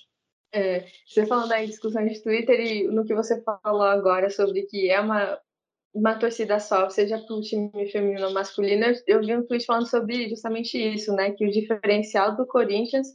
[0.53, 4.89] É, você falando aí discussão de Twitter e no que você falou agora sobre que
[4.89, 5.39] é uma,
[5.93, 9.87] uma torcida só, seja para o time feminino ou masculino, eu vi um tweet falando
[9.87, 11.31] sobre justamente isso, né?
[11.31, 13.07] Que o diferencial do Corinthians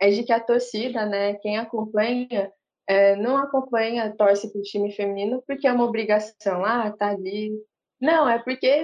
[0.00, 2.52] é de que a torcida, né, quem acompanha,
[2.86, 7.52] é, não acompanha, torce para o time feminino porque é uma obrigação, ah, tá ali.
[8.00, 8.82] Não, é porque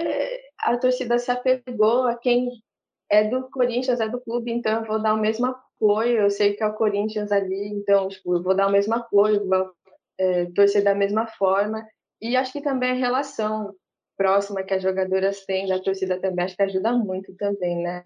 [0.59, 2.49] a torcida se apegou a quem
[3.09, 5.64] é do Corinthians, é do clube, então eu vou dar o mesmo apoio.
[5.81, 9.47] Eu sei que é o Corinthians ali, então tipo, eu vou dar o mesmo apoio,
[9.47, 9.71] vou
[10.17, 11.85] é, torcer da mesma forma.
[12.21, 13.73] E acho que também a relação
[14.17, 18.01] próxima que as jogadoras têm da torcida também, acho que ajuda muito também, né?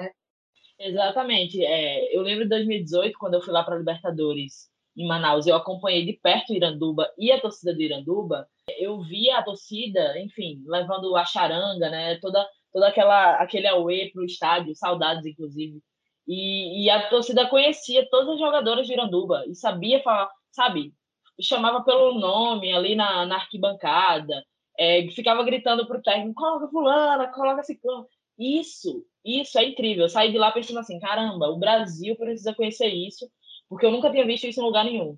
[0.79, 1.63] Exatamente.
[1.63, 6.05] É, eu lembro de 2018, quando eu fui lá para Libertadores em Manaus, eu acompanhei
[6.05, 8.47] de perto o Iranduba e a torcida do Iranduba.
[8.79, 12.17] Eu vi a torcida, enfim, levando a charanga, né?
[12.19, 15.81] Toda, toda aquela aquele auê o estádio, saudades inclusive.
[16.31, 20.93] E, e, a torcida conhecia todas as jogadoras de Iranduba e sabia falar, sabe?
[21.41, 24.45] Chamava pelo nome ali na, na arquibancada,
[24.77, 28.05] é, ficava gritando pro técnico: coloca fulana, coloca ciclano.
[28.37, 30.03] Isso, isso é incrível.
[30.03, 33.27] Eu saí de lá pensando assim: caramba, o Brasil precisa conhecer isso
[33.67, 35.17] porque eu nunca tinha visto isso em lugar nenhum.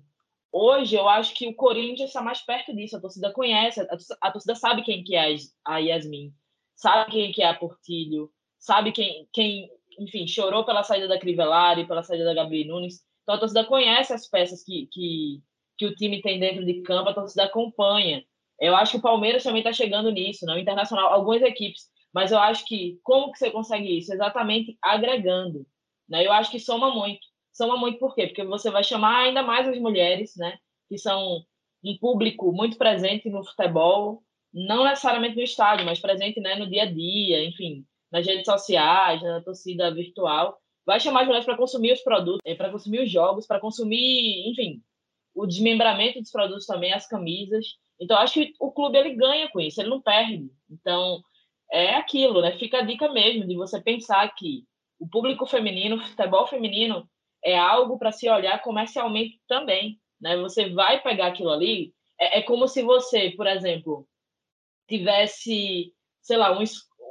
[0.50, 2.96] Hoje, eu acho que o Corinthians está mais perto disso.
[2.96, 3.86] A torcida conhece,
[4.20, 6.32] a torcida sabe quem que é a Yasmin,
[6.74, 11.86] sabe quem que é a Portilho, sabe quem, quem enfim, chorou pela saída da Crivellari,
[11.86, 13.00] pela saída da Gabi Nunes.
[13.22, 15.40] Então, a torcida conhece as peças que, que,
[15.78, 18.24] que o time tem dentro de campo, a torcida acompanha.
[18.60, 20.54] Eu acho que o Palmeiras também está chegando nisso, não?
[20.54, 21.90] O Internacional, algumas equipes.
[22.14, 24.12] Mas eu acho que, como que você consegue isso?
[24.12, 25.66] Exatamente agregando.
[26.08, 26.26] Né?
[26.26, 28.26] Eu acho que soma muito soma muito por quê?
[28.26, 30.58] Porque você vai chamar ainda mais as mulheres, né?
[30.88, 31.44] Que são
[31.84, 36.82] um público muito presente no futebol, não necessariamente no estádio, mas presente né, no dia
[36.82, 40.58] a dia, enfim, nas redes sociais, na torcida virtual.
[40.84, 44.50] Vai chamar as mulheres para consumir os produtos, eh, para consumir os jogos, para consumir,
[44.50, 44.82] enfim,
[45.34, 47.78] o desmembramento dos produtos também, as camisas.
[47.98, 50.50] Então, acho que o clube ele ganha com isso, ele não perde.
[50.70, 51.22] Então,
[51.70, 52.52] é aquilo, né?
[52.58, 54.64] Fica a dica mesmo de você pensar que
[54.98, 57.08] o público feminino, o futebol feminino,
[57.42, 59.98] é algo para se olhar comercialmente também.
[60.20, 60.36] Né?
[60.36, 64.06] Você vai pegar aquilo ali, é, é como se você, por exemplo,
[64.88, 66.62] tivesse, sei lá, um,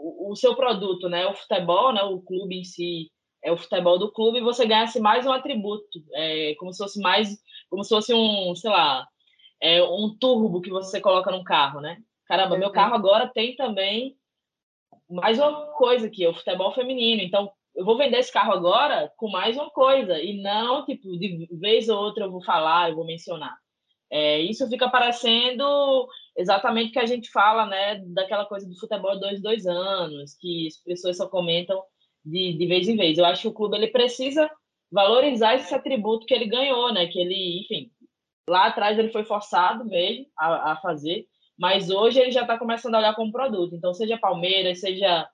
[0.02, 1.28] o, o seu produto, né?
[1.28, 2.04] o futebol, né?
[2.04, 3.12] o clube em si,
[3.44, 7.00] é o futebol do clube, e você ganhasse mais um atributo, é, como se fosse
[7.00, 7.38] mais,
[7.70, 9.08] como se fosse um, sei lá,
[9.62, 11.98] é, um turbo que você coloca no carro, né?
[12.26, 14.16] Caramba, meu carro agora tem também
[15.10, 17.22] mais uma coisa aqui, é o futebol feminino.
[17.22, 21.48] Então, eu vou vender esse carro agora com mais uma coisa, e não, tipo, de
[21.60, 23.56] vez ou outra eu vou falar, eu vou mencionar.
[24.10, 29.20] É, isso fica parecendo exatamente o que a gente fala, né, daquela coisa do futebol
[29.20, 31.82] dois, dois anos, que as pessoas só comentam
[32.24, 33.18] de, de vez em vez.
[33.18, 34.50] Eu acho que o clube ele precisa
[34.92, 37.92] valorizar esse atributo que ele ganhou, né, que ele, enfim,
[38.48, 41.26] lá atrás ele foi forçado mesmo a, a fazer,
[41.58, 43.76] mas hoje ele já está começando a olhar como produto.
[43.76, 45.30] Então, seja Palmeiras, seja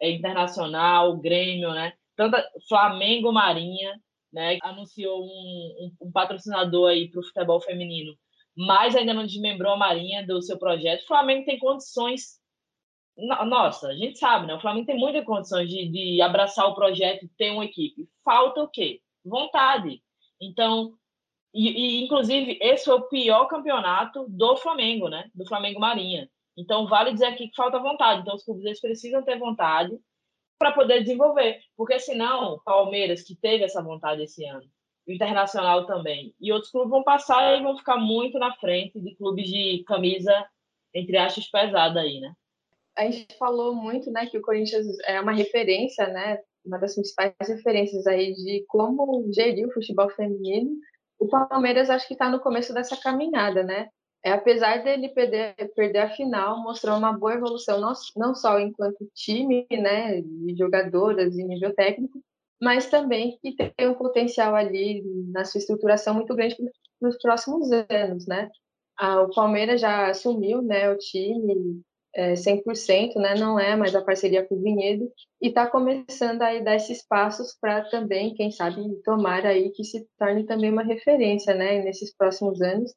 [0.00, 1.92] é, Internacional, Grêmio, né?
[2.14, 2.36] Tanto
[2.68, 4.00] Flamengo, Marinha,
[4.32, 4.58] né?
[4.62, 5.26] Anunciou um,
[6.00, 8.14] um, um patrocinador aí para o futebol feminino,
[8.56, 11.04] mas ainda não desmembrou a Marinha do seu projeto.
[11.04, 12.40] O Flamengo tem condições
[13.18, 14.54] nossa, a gente sabe, né?
[14.54, 18.06] O Flamengo tem muitas condições de, de abraçar o projeto e ter uma equipe.
[18.22, 19.00] Falta o quê?
[19.24, 20.02] Vontade.
[20.40, 20.92] Então,
[21.54, 25.30] E, e, inclusive, esse foi o pior campeonato do Flamengo, né?
[25.34, 26.28] Do Flamengo Marinha.
[26.56, 28.20] Então, vale dizer aqui que falta vontade.
[28.20, 29.98] Então, os clubes eles precisam ter vontade
[30.58, 31.60] para poder desenvolver.
[31.76, 34.68] Porque senão, Palmeiras, que teve essa vontade esse ano,
[35.08, 39.48] Internacional também, e outros clubes vão passar e vão ficar muito na frente de clubes
[39.48, 40.32] de camisa,
[40.92, 42.32] entre aspas, pesada aí, né?
[42.96, 47.34] A gente falou muito, né, que o Corinthians é uma referência, né, uma das principais
[47.46, 50.70] referências aí de como gerir o futebol feminino.
[51.18, 53.88] O Palmeiras acho que está no começo dessa caminhada, né?
[54.24, 59.08] É, apesar dele perder, perder a final, mostrou uma boa evolução, não, não só enquanto
[59.14, 62.20] time, né, de jogadoras e nível técnico,
[62.60, 66.56] mas também que tem um potencial ali na sua estruturação muito grande
[66.98, 68.50] para os próximos anos, né?
[68.98, 71.82] Ah, o Palmeiras já assumiu, né, o time
[72.14, 76.58] é, 100%, né, não é mais a parceria com o Vinhedo, e está começando a
[76.60, 81.54] dar esses passos para também, quem sabe, tomar aí que se torne também uma referência,
[81.54, 82.94] né, nesses próximos anos,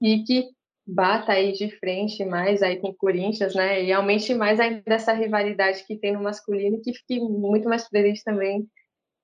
[0.00, 0.48] e que
[0.86, 5.12] bata aí de frente mais aí com o Corinthians, né, e aumente mais ainda essa
[5.12, 8.66] rivalidade que tem no masculino, que fique muito mais presente também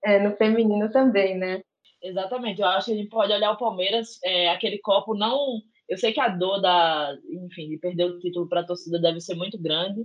[0.04, 1.62] é, no feminino também, né.
[2.02, 5.60] Exatamente, eu acho que a gente pode olhar o Palmeiras, é, aquele copo não
[5.90, 9.20] eu sei que a dor da, enfim, de perder o título para a torcida deve
[9.20, 10.04] ser muito grande,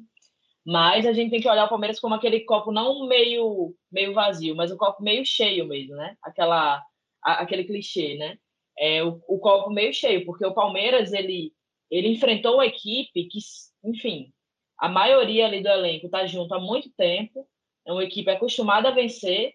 [0.65, 4.55] mas a gente tem que olhar o Palmeiras como aquele copo não meio meio vazio,
[4.55, 6.17] mas um copo meio cheio mesmo, né?
[6.23, 6.83] Aquela
[7.23, 8.37] a, aquele clichê, né?
[8.77, 11.53] É o, o copo meio cheio, porque o Palmeiras ele
[11.91, 13.39] ele enfrentou uma equipe que,
[13.83, 14.33] enfim,
[14.79, 17.47] a maioria ali do elenco tá junto há muito tempo,
[17.85, 19.53] é uma equipe acostumada a vencer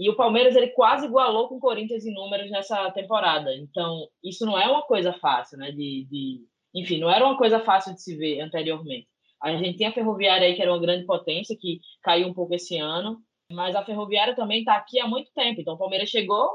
[0.00, 3.54] e o Palmeiras ele quase igualou com o Corinthians em números nessa temporada.
[3.54, 5.70] Então, isso não é uma coisa fácil, né?
[5.72, 6.40] De, de...
[6.74, 9.06] Enfim, não era uma coisa fácil de se ver anteriormente.
[9.42, 12.54] A gente tem a Ferroviária aí, que era uma grande potência, que caiu um pouco
[12.54, 13.18] esse ano.
[13.52, 15.60] Mas a Ferroviária também está aqui há muito tempo.
[15.60, 16.48] Então, o Palmeiras chegou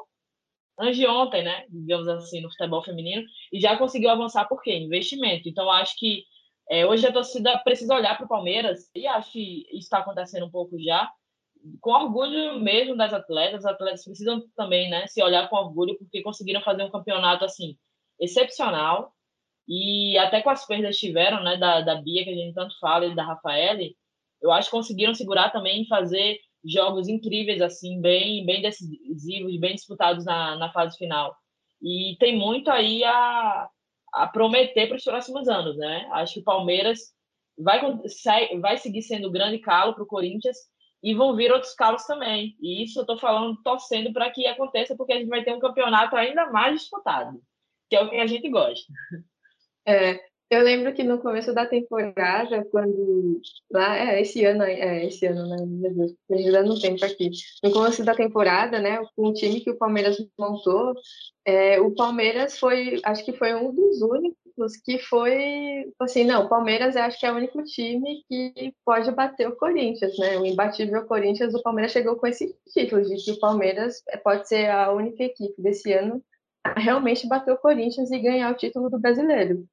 [0.80, 1.66] antes de ontem, né?
[1.70, 4.76] Digamos assim, no futebol feminino, e já conseguiu avançar por quê?
[4.76, 5.48] Investimento.
[5.48, 6.24] Então, acho que
[6.68, 10.48] é, hoje a torcida precisa olhar para o Palmeiras, e acho que isso está acontecendo
[10.48, 11.12] um pouco já,
[11.82, 13.66] com orgulho mesmo das atletas.
[13.66, 17.78] As atletas precisam também, né, se olhar com orgulho porque conseguiram fazer um campeonato assim
[18.20, 19.14] excepcional
[19.68, 23.06] e até com as perdas tiveram, né, da, da Bia que a gente tanto fala
[23.06, 23.96] e da Rafaele,
[24.42, 29.76] eu acho que conseguiram segurar também e fazer jogos incríveis assim, bem bem decisivos, bem
[29.76, 31.36] disputados na, na fase final.
[31.82, 33.70] E tem muito aí a,
[34.14, 36.08] a prometer para os próximos anos, né?
[36.14, 37.14] Acho que o Palmeiras
[37.58, 37.82] vai,
[38.60, 40.58] vai seguir sendo o grande calo para o Corinthians
[41.06, 42.58] e vão vir outros calos também.
[42.60, 45.60] E isso eu estou falando, torcendo para que aconteça, porque a gente vai ter um
[45.60, 47.40] campeonato ainda mais disputado,
[47.88, 48.92] que é o que a gente gosta.
[49.88, 53.40] É, eu lembro que no começo da temporada, quando
[53.72, 57.30] lá, é, esse ano, é, esse ano, né, meu Deus, ajudando um tempo aqui.
[57.64, 60.96] No começo da temporada, né, com o time que o Palmeiras montou,
[61.46, 64.45] é, o Palmeiras foi, acho que foi um dos únicos
[64.84, 69.12] que foi assim, não, o Palmeiras eu acho que é o único time que pode
[69.12, 70.38] bater o Corinthians, né?
[70.38, 74.70] O imbatível Corinthians, o Palmeiras chegou com esse título de que o Palmeiras pode ser
[74.70, 76.24] a única equipe desse ano
[76.64, 79.66] a realmente bater o Corinthians e ganhar o título do brasileiro.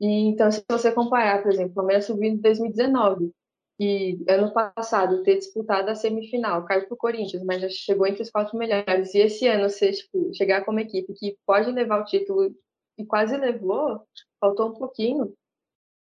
[0.00, 3.30] E então, se você comparar, por exemplo, o Palmeiras subiu em 2019
[3.78, 8.22] e ano passado ter disputado a semifinal, caiu para o Corinthians, mas já chegou entre
[8.22, 9.14] os quatro melhores.
[9.14, 12.54] E esse ano você tipo, chegar como equipe que pode levar o título
[12.98, 14.02] e quase levou,
[14.40, 15.34] faltou um pouquinho.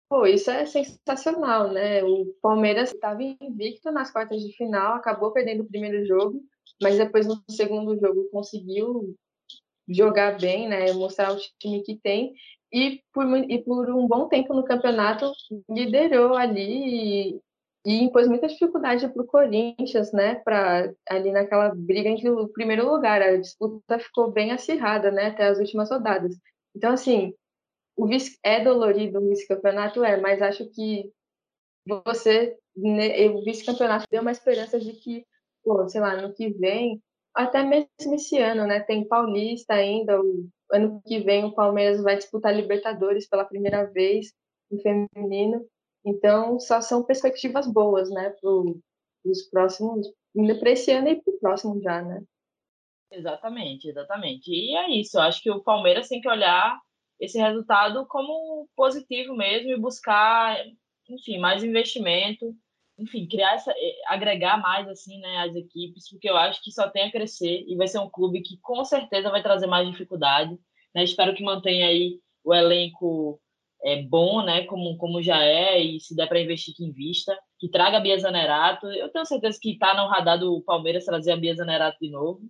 [0.08, 2.02] Pô, isso é sensacional, né?
[2.02, 6.42] O Palmeiras estava invicto nas quartas de final, acabou perdendo o primeiro jogo,
[6.80, 9.14] mas depois no segundo jogo conseguiu
[9.86, 10.92] jogar bem, né?
[10.92, 12.34] Mostrar o time que tem
[12.72, 15.30] e por, e por um bom tempo no campeonato
[15.68, 17.40] liderou ali e,
[17.86, 20.36] e impôs muita dificuldade para o Corinthians, né?
[20.36, 25.28] Para ali naquela briga entre o primeiro lugar, a disputa ficou bem acirrada, né?
[25.28, 26.34] Até as últimas rodadas.
[26.74, 27.34] Então, assim,
[27.98, 31.12] o vice é dolorido o vice-campeonato, é, mas acho que
[31.84, 35.26] você, né, o vice-campeonato deu uma esperança de que,
[35.64, 37.02] pô, sei lá, no que vem,
[37.34, 42.16] até mesmo esse ano, né, tem Paulista ainda, o ano que vem o Palmeiras vai
[42.16, 44.32] disputar Libertadores pela primeira vez
[44.70, 45.66] no feminino,
[46.04, 48.50] então só são perspectivas boas, né, para
[49.24, 52.22] os próximos, ainda para esse ano e para o próximo já, né.
[53.10, 54.52] Exatamente, exatamente.
[54.52, 56.78] E é isso, eu acho que o Palmeiras tem que olhar
[57.20, 60.56] esse resultado como positivo mesmo e buscar,
[61.08, 62.54] enfim, mais investimento,
[62.98, 66.88] enfim, criar essa, eh, agregar mais assim, né, as equipes, porque eu acho que só
[66.88, 70.58] tem a crescer e vai ser um clube que com certeza vai trazer mais dificuldade,
[70.94, 71.04] né?
[71.04, 73.40] Espero que mantenha aí o elenco
[73.84, 77.68] é bom, né, como como já é e se der para investir que invista, que
[77.68, 78.88] traga a Bia Zanerato.
[78.88, 82.40] Eu tenho certeza que está no radar do Palmeiras trazer a Bia Zanerato de novo.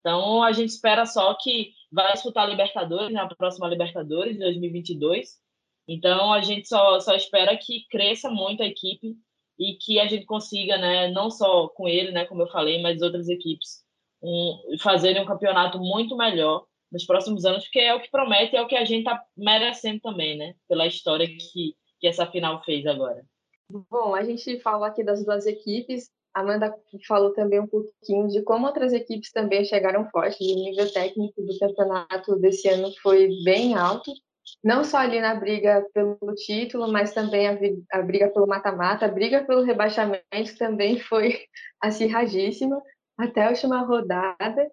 [0.00, 4.40] Então a gente espera só que vai disputar a Libertadores, na né, próxima Libertadores de
[4.40, 5.38] 2022.
[5.86, 9.16] Então a gente só, só espera que cresça muito a equipe
[9.58, 13.02] e que a gente consiga, né, não só com ele, né, como eu falei, mas
[13.02, 13.82] outras equipes,
[14.22, 18.62] um, fazerem um campeonato muito melhor nos próximos anos, porque é o que promete, é
[18.62, 22.86] o que a gente está merecendo também, né, pela história que, que essa final fez
[22.86, 23.24] agora.
[23.90, 26.74] Bom, a gente falou aqui das duas equipes, Amanda
[27.06, 31.58] falou também um pouquinho de como outras equipes também chegaram fortes, o nível técnico do
[31.58, 34.12] campeonato desse ano foi bem alto,
[34.62, 39.44] não só ali na briga pelo título, mas também a, briga pelo mata-mata, a briga
[39.44, 41.38] pelo rebaixamento também foi
[41.80, 42.80] acirradíssima
[43.16, 44.70] até a última rodada.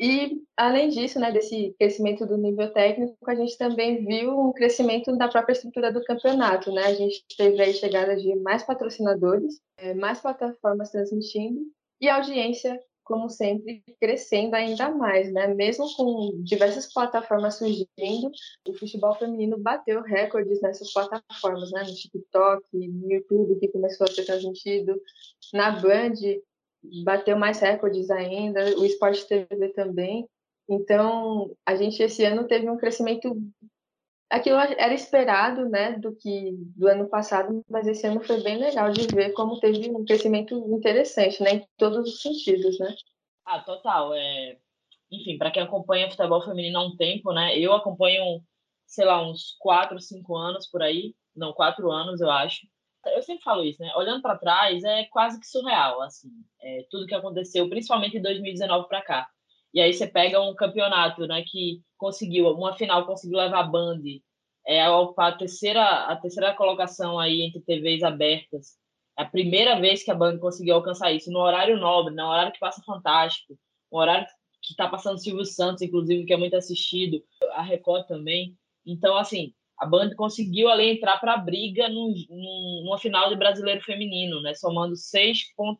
[0.00, 5.14] E, além disso, né, desse crescimento do nível técnico, a gente também viu um crescimento
[5.14, 6.72] da própria estrutura do campeonato.
[6.72, 6.84] Né?
[6.84, 11.60] A gente teve aí chegada de mais patrocinadores, é, mais plataformas transmitindo
[12.00, 15.30] e audiência, como sempre, crescendo ainda mais.
[15.30, 15.48] Né?
[15.48, 18.30] Mesmo com diversas plataformas surgindo,
[18.66, 21.82] o futebol feminino bateu recordes nessas plataformas, né?
[21.82, 24.98] no TikTok, no YouTube, que começou a ser transmitido,
[25.52, 26.14] na Band,
[27.04, 30.28] bateu mais recordes ainda, o Sport TV também.
[30.68, 33.36] Então, a gente esse ano teve um crescimento
[34.30, 38.92] aquilo era esperado, né, do que do ano passado, mas esse ano foi bem legal
[38.92, 42.94] de ver como teve um crescimento interessante, né, em todos os sentidos, né?
[43.44, 44.56] Ah, total, é,
[45.10, 48.40] enfim, para quem acompanha futebol feminino há um tempo, né, eu acompanho,
[48.86, 52.60] sei lá, uns quatro, cinco anos por aí, não, quatro anos, eu acho
[53.06, 53.92] eu sempre falo isso, né?
[53.96, 56.30] Olhando para trás, é quase que surreal, assim,
[56.60, 59.28] é, tudo que aconteceu, principalmente em 2019 para cá.
[59.72, 64.00] E aí você pega um campeonato, né, que conseguiu, uma final conseguiu levar a Band
[64.66, 68.76] é, a terceira, a terceira colocação aí entre TVs abertas.
[69.18, 72.52] É a primeira vez que a Band conseguiu alcançar isso, no horário nobre, no horário
[72.52, 73.58] que passa fantástico,
[73.90, 74.26] no horário
[74.62, 77.22] que está passando Silvio Santos, inclusive, que é muito assistido,
[77.52, 78.56] a Record também.
[78.84, 83.80] Então, assim, a Band conseguiu ali entrar para a briga num, numa final de brasileiro
[83.80, 85.78] feminino, né, somando 6,1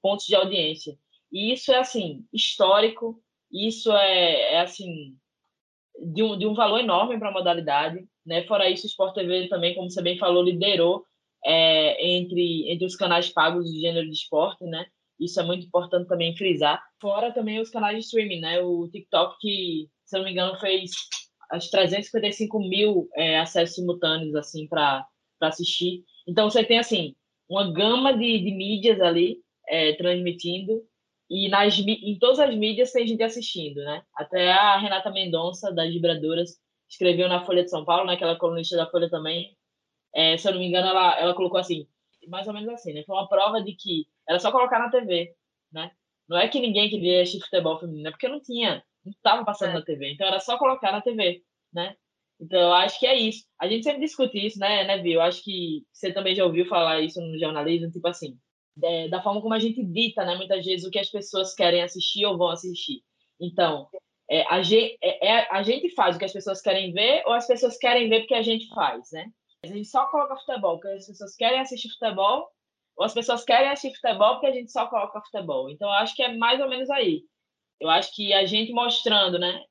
[0.00, 0.96] pontos de audiência.
[1.32, 3.20] E isso é assim histórico,
[3.50, 5.16] isso é, é assim
[5.98, 8.06] de um, de um valor enorme para a modalidade.
[8.24, 8.44] Né?
[8.44, 11.04] Fora isso, o Sport TV também, como você bem falou, liderou
[11.44, 14.86] é, entre, entre os canais pagos do gênero de esporte, né?
[15.18, 16.82] Isso é muito importante também frisar.
[17.00, 18.60] Fora também os canais de streaming, né?
[18.60, 20.90] O TikTok, que, se não me engano, fez
[21.50, 25.06] as 355 mil é, acessos simultâneos assim para
[25.40, 26.04] assistir.
[26.26, 27.14] Então você tem assim
[27.48, 29.38] uma gama de, de mídias ali
[29.68, 30.82] é, transmitindo
[31.28, 34.02] e nas em todas as mídias tem gente assistindo, né?
[34.14, 36.56] Até a Renata Mendonça das Vibradoras
[36.88, 38.16] escreveu na Folha de São Paulo, né?
[38.36, 39.56] colunista da Folha também.
[40.14, 41.86] É, se eu não me engano, ela, ela colocou assim,
[42.28, 43.02] mais ou menos assim, né?
[43.04, 45.34] Foi uma prova de que era só colocar na TV,
[45.72, 45.90] né?
[46.28, 49.70] Não é que ninguém queria assistir futebol feminino, é porque não tinha não estava passando
[49.70, 49.74] é.
[49.74, 50.12] na TV.
[50.12, 51.42] Então era só colocar na TV,
[51.72, 51.94] né?
[52.40, 53.44] Então eu acho que é isso.
[53.58, 55.14] A gente sempre discute isso, né, né, Viu?
[55.14, 58.38] Eu acho que você também já ouviu falar isso no jornalismo, tipo assim,
[58.82, 61.82] é, da forma como a gente dita, né, muitas vezes o que as pessoas querem
[61.82, 63.02] assistir ou vão assistir.
[63.40, 63.88] Então,
[64.30, 67.32] é, a, gente, é, é, a gente faz o que as pessoas querem ver ou
[67.32, 69.26] as pessoas querem ver porque a gente faz, né?
[69.64, 72.48] A gente só coloca futebol porque as pessoas querem assistir futebol
[72.96, 75.70] ou as pessoas querem assistir futebol porque a gente só coloca futebol.
[75.70, 77.22] Então, eu acho que é mais ou menos aí.
[77.80, 79.64] Eu acho que a gente mostrando, né?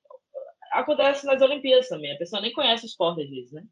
[0.71, 3.63] Acontece nas Olimpíadas também, a pessoa nem conhece o esporte às vezes, né?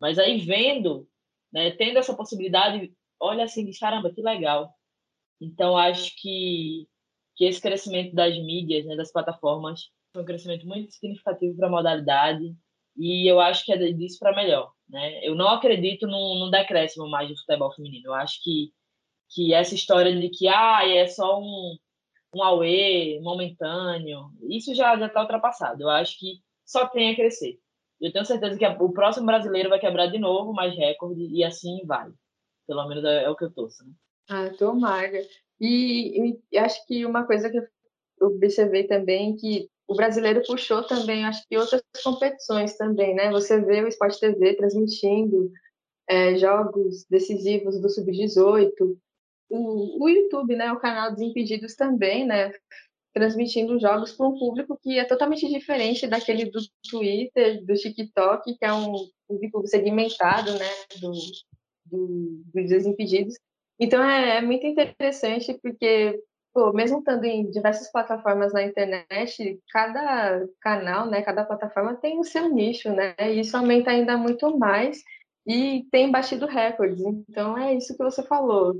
[0.00, 1.08] Mas aí vendo,
[1.52, 4.74] né, tendo essa possibilidade, olha assim, diz, caramba, que legal.
[5.40, 6.88] Então, acho que,
[7.36, 11.70] que esse crescimento das mídias, né, das plataformas, foi um crescimento muito significativo para a
[11.70, 12.54] modalidade
[12.96, 14.72] e eu acho que é disso para melhor.
[14.88, 15.26] Né?
[15.26, 18.06] Eu não acredito num, num decréscimo mais do futebol feminino.
[18.06, 18.72] Eu acho que,
[19.30, 21.76] que essa história de que ah, é só um,
[22.34, 25.82] um auê momentâneo, isso já está ultrapassado.
[25.82, 27.58] Eu acho que só tem a crescer.
[28.00, 31.84] Eu tenho certeza que o próximo brasileiro vai quebrar de novo mais recorde e assim
[31.86, 32.10] vai.
[32.66, 33.84] Pelo menos é, é o que eu torço.
[33.84, 33.92] Né?
[34.28, 35.20] Ah, tomara.
[35.60, 41.24] E, e acho que uma coisa que eu observei também que o brasileiro puxou também,
[41.24, 43.30] acho que outras competições também, né?
[43.30, 45.50] Você vê o Sport TV transmitindo
[46.08, 48.70] é, jogos decisivos do Sub-18,
[49.54, 52.52] o, o YouTube, né, o canal Desimpedidos também, né,
[53.12, 58.64] transmitindo jogos para um público que é totalmente diferente daquele do Twitter, do TikTok, que
[58.64, 58.96] é um
[59.28, 60.68] público segmentado, né,
[61.00, 61.12] do,
[61.86, 63.34] do, dos Desimpedidos.
[63.78, 66.20] Então é, é muito interessante porque,
[66.52, 72.24] pô, mesmo estando em diversas plataformas na internet, cada canal, né, cada plataforma tem o
[72.24, 75.00] seu nicho, né, e isso aumenta ainda muito mais
[75.46, 77.00] e tem batido recordes.
[77.28, 78.74] Então é isso que você falou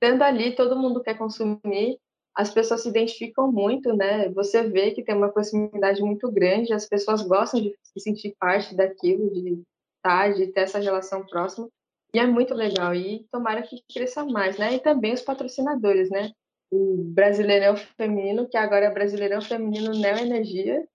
[0.00, 1.98] estando ali, todo mundo quer consumir,
[2.34, 4.30] as pessoas se identificam muito, né?
[4.30, 8.74] Você vê que tem uma proximidade muito grande, as pessoas gostam de se sentir parte
[8.74, 9.62] daquilo, de
[9.96, 11.68] estar, de ter essa relação próxima.
[12.14, 12.94] E é muito legal.
[12.94, 14.74] E tomara que cresça mais, né?
[14.74, 16.32] E também os patrocinadores, né?
[16.70, 20.86] O Brasileirão Feminino, que agora é Brasileirão Feminino Neo Energia,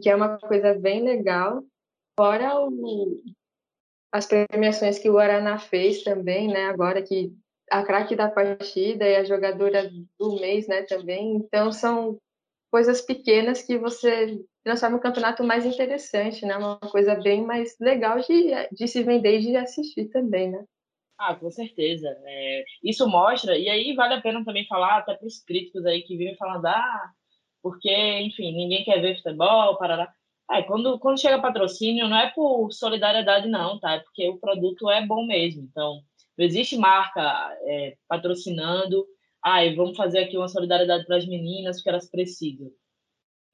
[0.00, 1.62] que é uma coisa bem legal.
[2.18, 3.20] Fora o,
[4.12, 6.66] as premiações que o Guaraná fez também, né?
[6.66, 7.32] Agora que
[7.72, 10.82] a craque da partida e a jogadora do mês, né?
[10.82, 11.36] Também.
[11.36, 12.18] Então são
[12.70, 16.56] coisas pequenas que você transforma o campeonato mais interessante, né?
[16.56, 20.64] Uma coisa bem mais legal de, de se vender e de assistir também, né?
[21.18, 22.08] Ah, com certeza.
[22.24, 26.02] É, isso mostra, e aí vale a pena também falar até para os críticos aí
[26.02, 27.10] que vivem falando, ah,
[27.62, 30.12] porque, enfim, ninguém quer ver futebol, parará.
[30.50, 33.94] É, quando, quando chega patrocínio, não é por solidariedade, não, tá?
[33.94, 35.62] É porque o produto é bom mesmo.
[35.62, 36.02] Então,
[36.36, 37.20] não existe marca
[37.62, 39.06] é, patrocinando,
[39.42, 42.70] ah, vamos fazer aqui uma solidariedade para as meninas, porque elas precisam.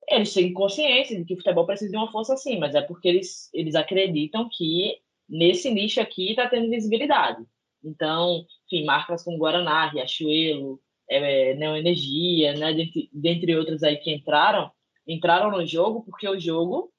[0.09, 3.09] Eles têm consciência de que o futebol precisa de uma força assim, mas é porque
[3.09, 4.97] eles, eles acreditam que
[5.29, 7.45] nesse nicho aqui está tendo visibilidade.
[7.83, 14.71] Então, enfim, marcas como Guaraná, Riachuelo, é, Neoenergia, né, dentre, dentre outras aí que entraram,
[15.07, 16.93] entraram no jogo porque o jogo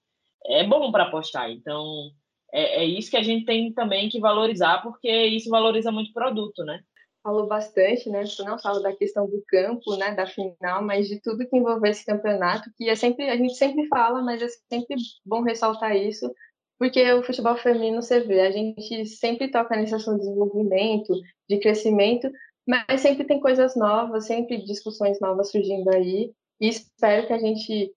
[0.46, 1.52] é bom para apostar.
[1.52, 2.12] Então,
[2.52, 6.14] é, é, isso que a gente tem também que valorizar, porque isso valoriza muito o
[6.14, 6.82] produto, né?
[7.24, 8.24] Falou bastante, né?
[8.40, 12.06] Não só da questão do campo, né, da final, mas de tudo que envolve esse
[12.06, 14.96] campeonato, que é sempre a gente sempre fala, mas é sempre
[15.26, 16.32] bom ressaltar isso,
[16.78, 21.14] porque o futebol feminino você vê, a gente sempre toca nesse assunto de desenvolvimento,
[21.50, 22.32] de crescimento,
[22.66, 26.32] mas sempre tem coisas novas, sempre discussões novas surgindo aí,
[26.62, 27.94] e espero que a gente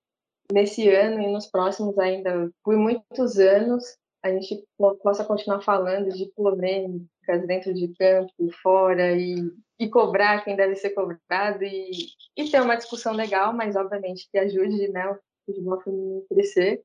[0.53, 3.85] nesse ano e nos próximos ainda, por muitos anos,
[4.23, 4.65] a gente
[5.03, 9.35] possa continuar falando de polêmicas dentro de campo, fora, e,
[9.79, 11.91] e cobrar quem deve ser cobrado, e,
[12.37, 16.83] e ter uma discussão legal, mas obviamente que ajude né, o futebol feminino a crescer.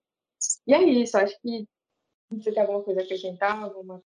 [0.65, 1.67] E é isso, acho que
[2.31, 3.63] você tem alguma coisa a acrescentar?
[3.63, 4.01] Alguma...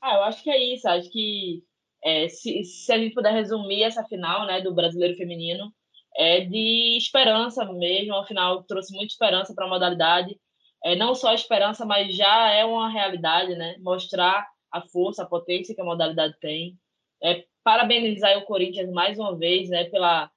[0.00, 1.62] Ah, eu acho que é isso, acho que
[2.02, 5.72] é, se, se a gente puder resumir essa final né, do brasileiro feminino,
[6.16, 8.14] é de esperança mesmo.
[8.16, 10.38] Afinal, trouxe muita esperança para a modalidade.
[10.84, 13.76] É, não só esperança, mas já é uma realidade, né?
[13.78, 16.78] Mostrar a força, a potência que a modalidade tem.
[17.22, 19.84] É, parabenizar o Corinthians mais uma vez, né?
[19.84, 20.30] Pela,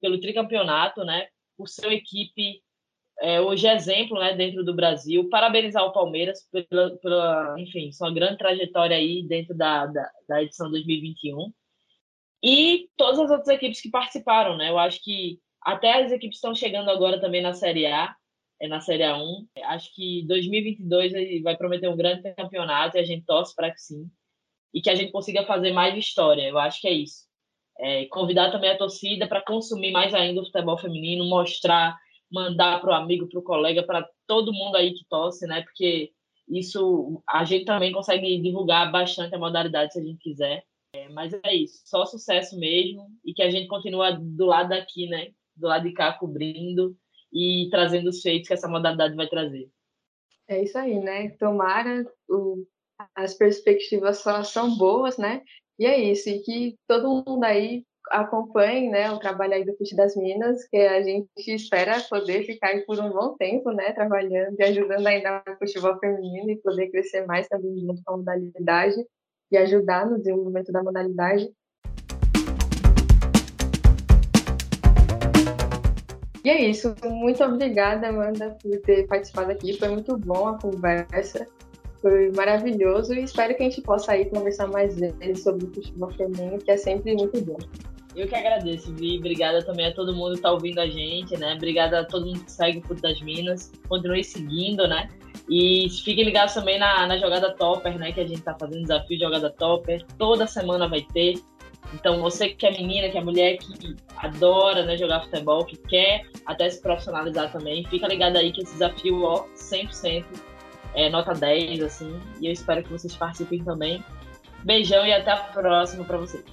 [0.00, 1.28] pelo tricampeonato, né?
[1.56, 2.62] Por ser uma equipe
[3.20, 4.34] é, hoje exemplo, né?
[4.34, 5.28] Dentro do Brasil.
[5.30, 10.70] Parabenizar o Palmeiras pela, pela enfim, sua grande trajetória aí dentro da, da, da edição
[10.70, 11.52] 2021
[12.42, 14.70] e todas as outras equipes que participaram, né?
[14.70, 18.14] Eu acho que até as equipes estão chegando agora também na Série A,
[18.66, 19.46] na Série A1.
[19.64, 24.10] Acho que 2022 vai prometer um grande campeonato e a gente torce para que sim.
[24.74, 26.42] E que a gente consiga fazer mais história.
[26.42, 27.28] Eu acho que é isso.
[27.78, 31.96] É, convidar também a torcida para consumir mais ainda o futebol feminino, mostrar,
[32.30, 35.62] mandar para o amigo, para o colega, para todo mundo aí que torce, né?
[35.62, 36.10] Porque
[36.48, 40.64] isso a gente também consegue divulgar bastante a modalidade se a gente quiser.
[40.94, 45.06] É, mas é isso, só sucesso mesmo e que a gente continua do lado daqui,
[45.06, 45.28] né?
[45.54, 46.96] Do lado de cá cobrindo
[47.32, 49.68] e trazendo os feitos que essa modalidade vai trazer.
[50.46, 51.30] É isso aí, né?
[51.38, 52.64] Tomara, o,
[53.14, 55.42] as perspectivas só são boas, né?
[55.78, 59.94] E é isso, e que todo mundo aí acompanhe né, o trabalho aí do Fute
[59.94, 64.56] das Minas, que a gente espera poder ficar aí por um bom tempo, né, trabalhando
[64.58, 68.96] e ajudando ainda o futebol feminino e poder crescer mais também junto com a modalidade
[69.50, 71.48] e ajudar no desenvolvimento da modalidade.
[76.44, 76.94] E é isso.
[77.04, 79.76] Muito obrigada, Amanda, por ter participado aqui.
[79.78, 81.46] Foi muito bom a conversa.
[82.00, 86.10] Foi maravilhoso e espero que a gente possa aí conversar mais vezes sobre o futebol
[86.12, 87.58] feminino, que é sempre muito bom.
[88.14, 89.18] Eu que agradeço, Vi.
[89.18, 91.54] Obrigada também a todo mundo que está ouvindo a gente, né?
[91.54, 93.72] Obrigada a todo mundo que segue o Fute das Minas.
[93.88, 95.08] Continue seguindo, né?
[95.48, 98.12] E fiquem ligados também na, na jogada topper, né?
[98.12, 100.04] Que a gente tá fazendo desafio de jogada topper.
[100.18, 101.34] Toda semana vai ter.
[101.94, 106.26] Então, você que é menina, que é mulher, que adora né, jogar futebol, que quer
[106.44, 110.24] até se profissionalizar também, fica ligado aí que esse desafio, ó, 100%,
[110.94, 112.20] é nota 10, assim.
[112.40, 114.04] E eu espero que vocês participem também.
[114.64, 116.44] Beijão e até a próxima para vocês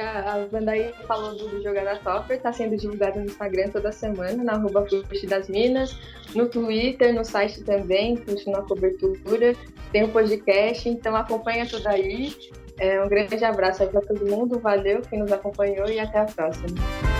[0.00, 4.54] a banda aí falou do Jogada Topper, tá sendo divulgado no Instagram toda semana, na
[4.54, 4.86] arroba
[5.28, 5.98] das Minas,
[6.34, 9.54] no Twitter, no site também, continua a cobertura,
[9.92, 12.34] tem o um podcast, então acompanha tudo aí.
[12.82, 17.11] É, um grande abraço para todo mundo, valeu quem nos acompanhou e até a próxima.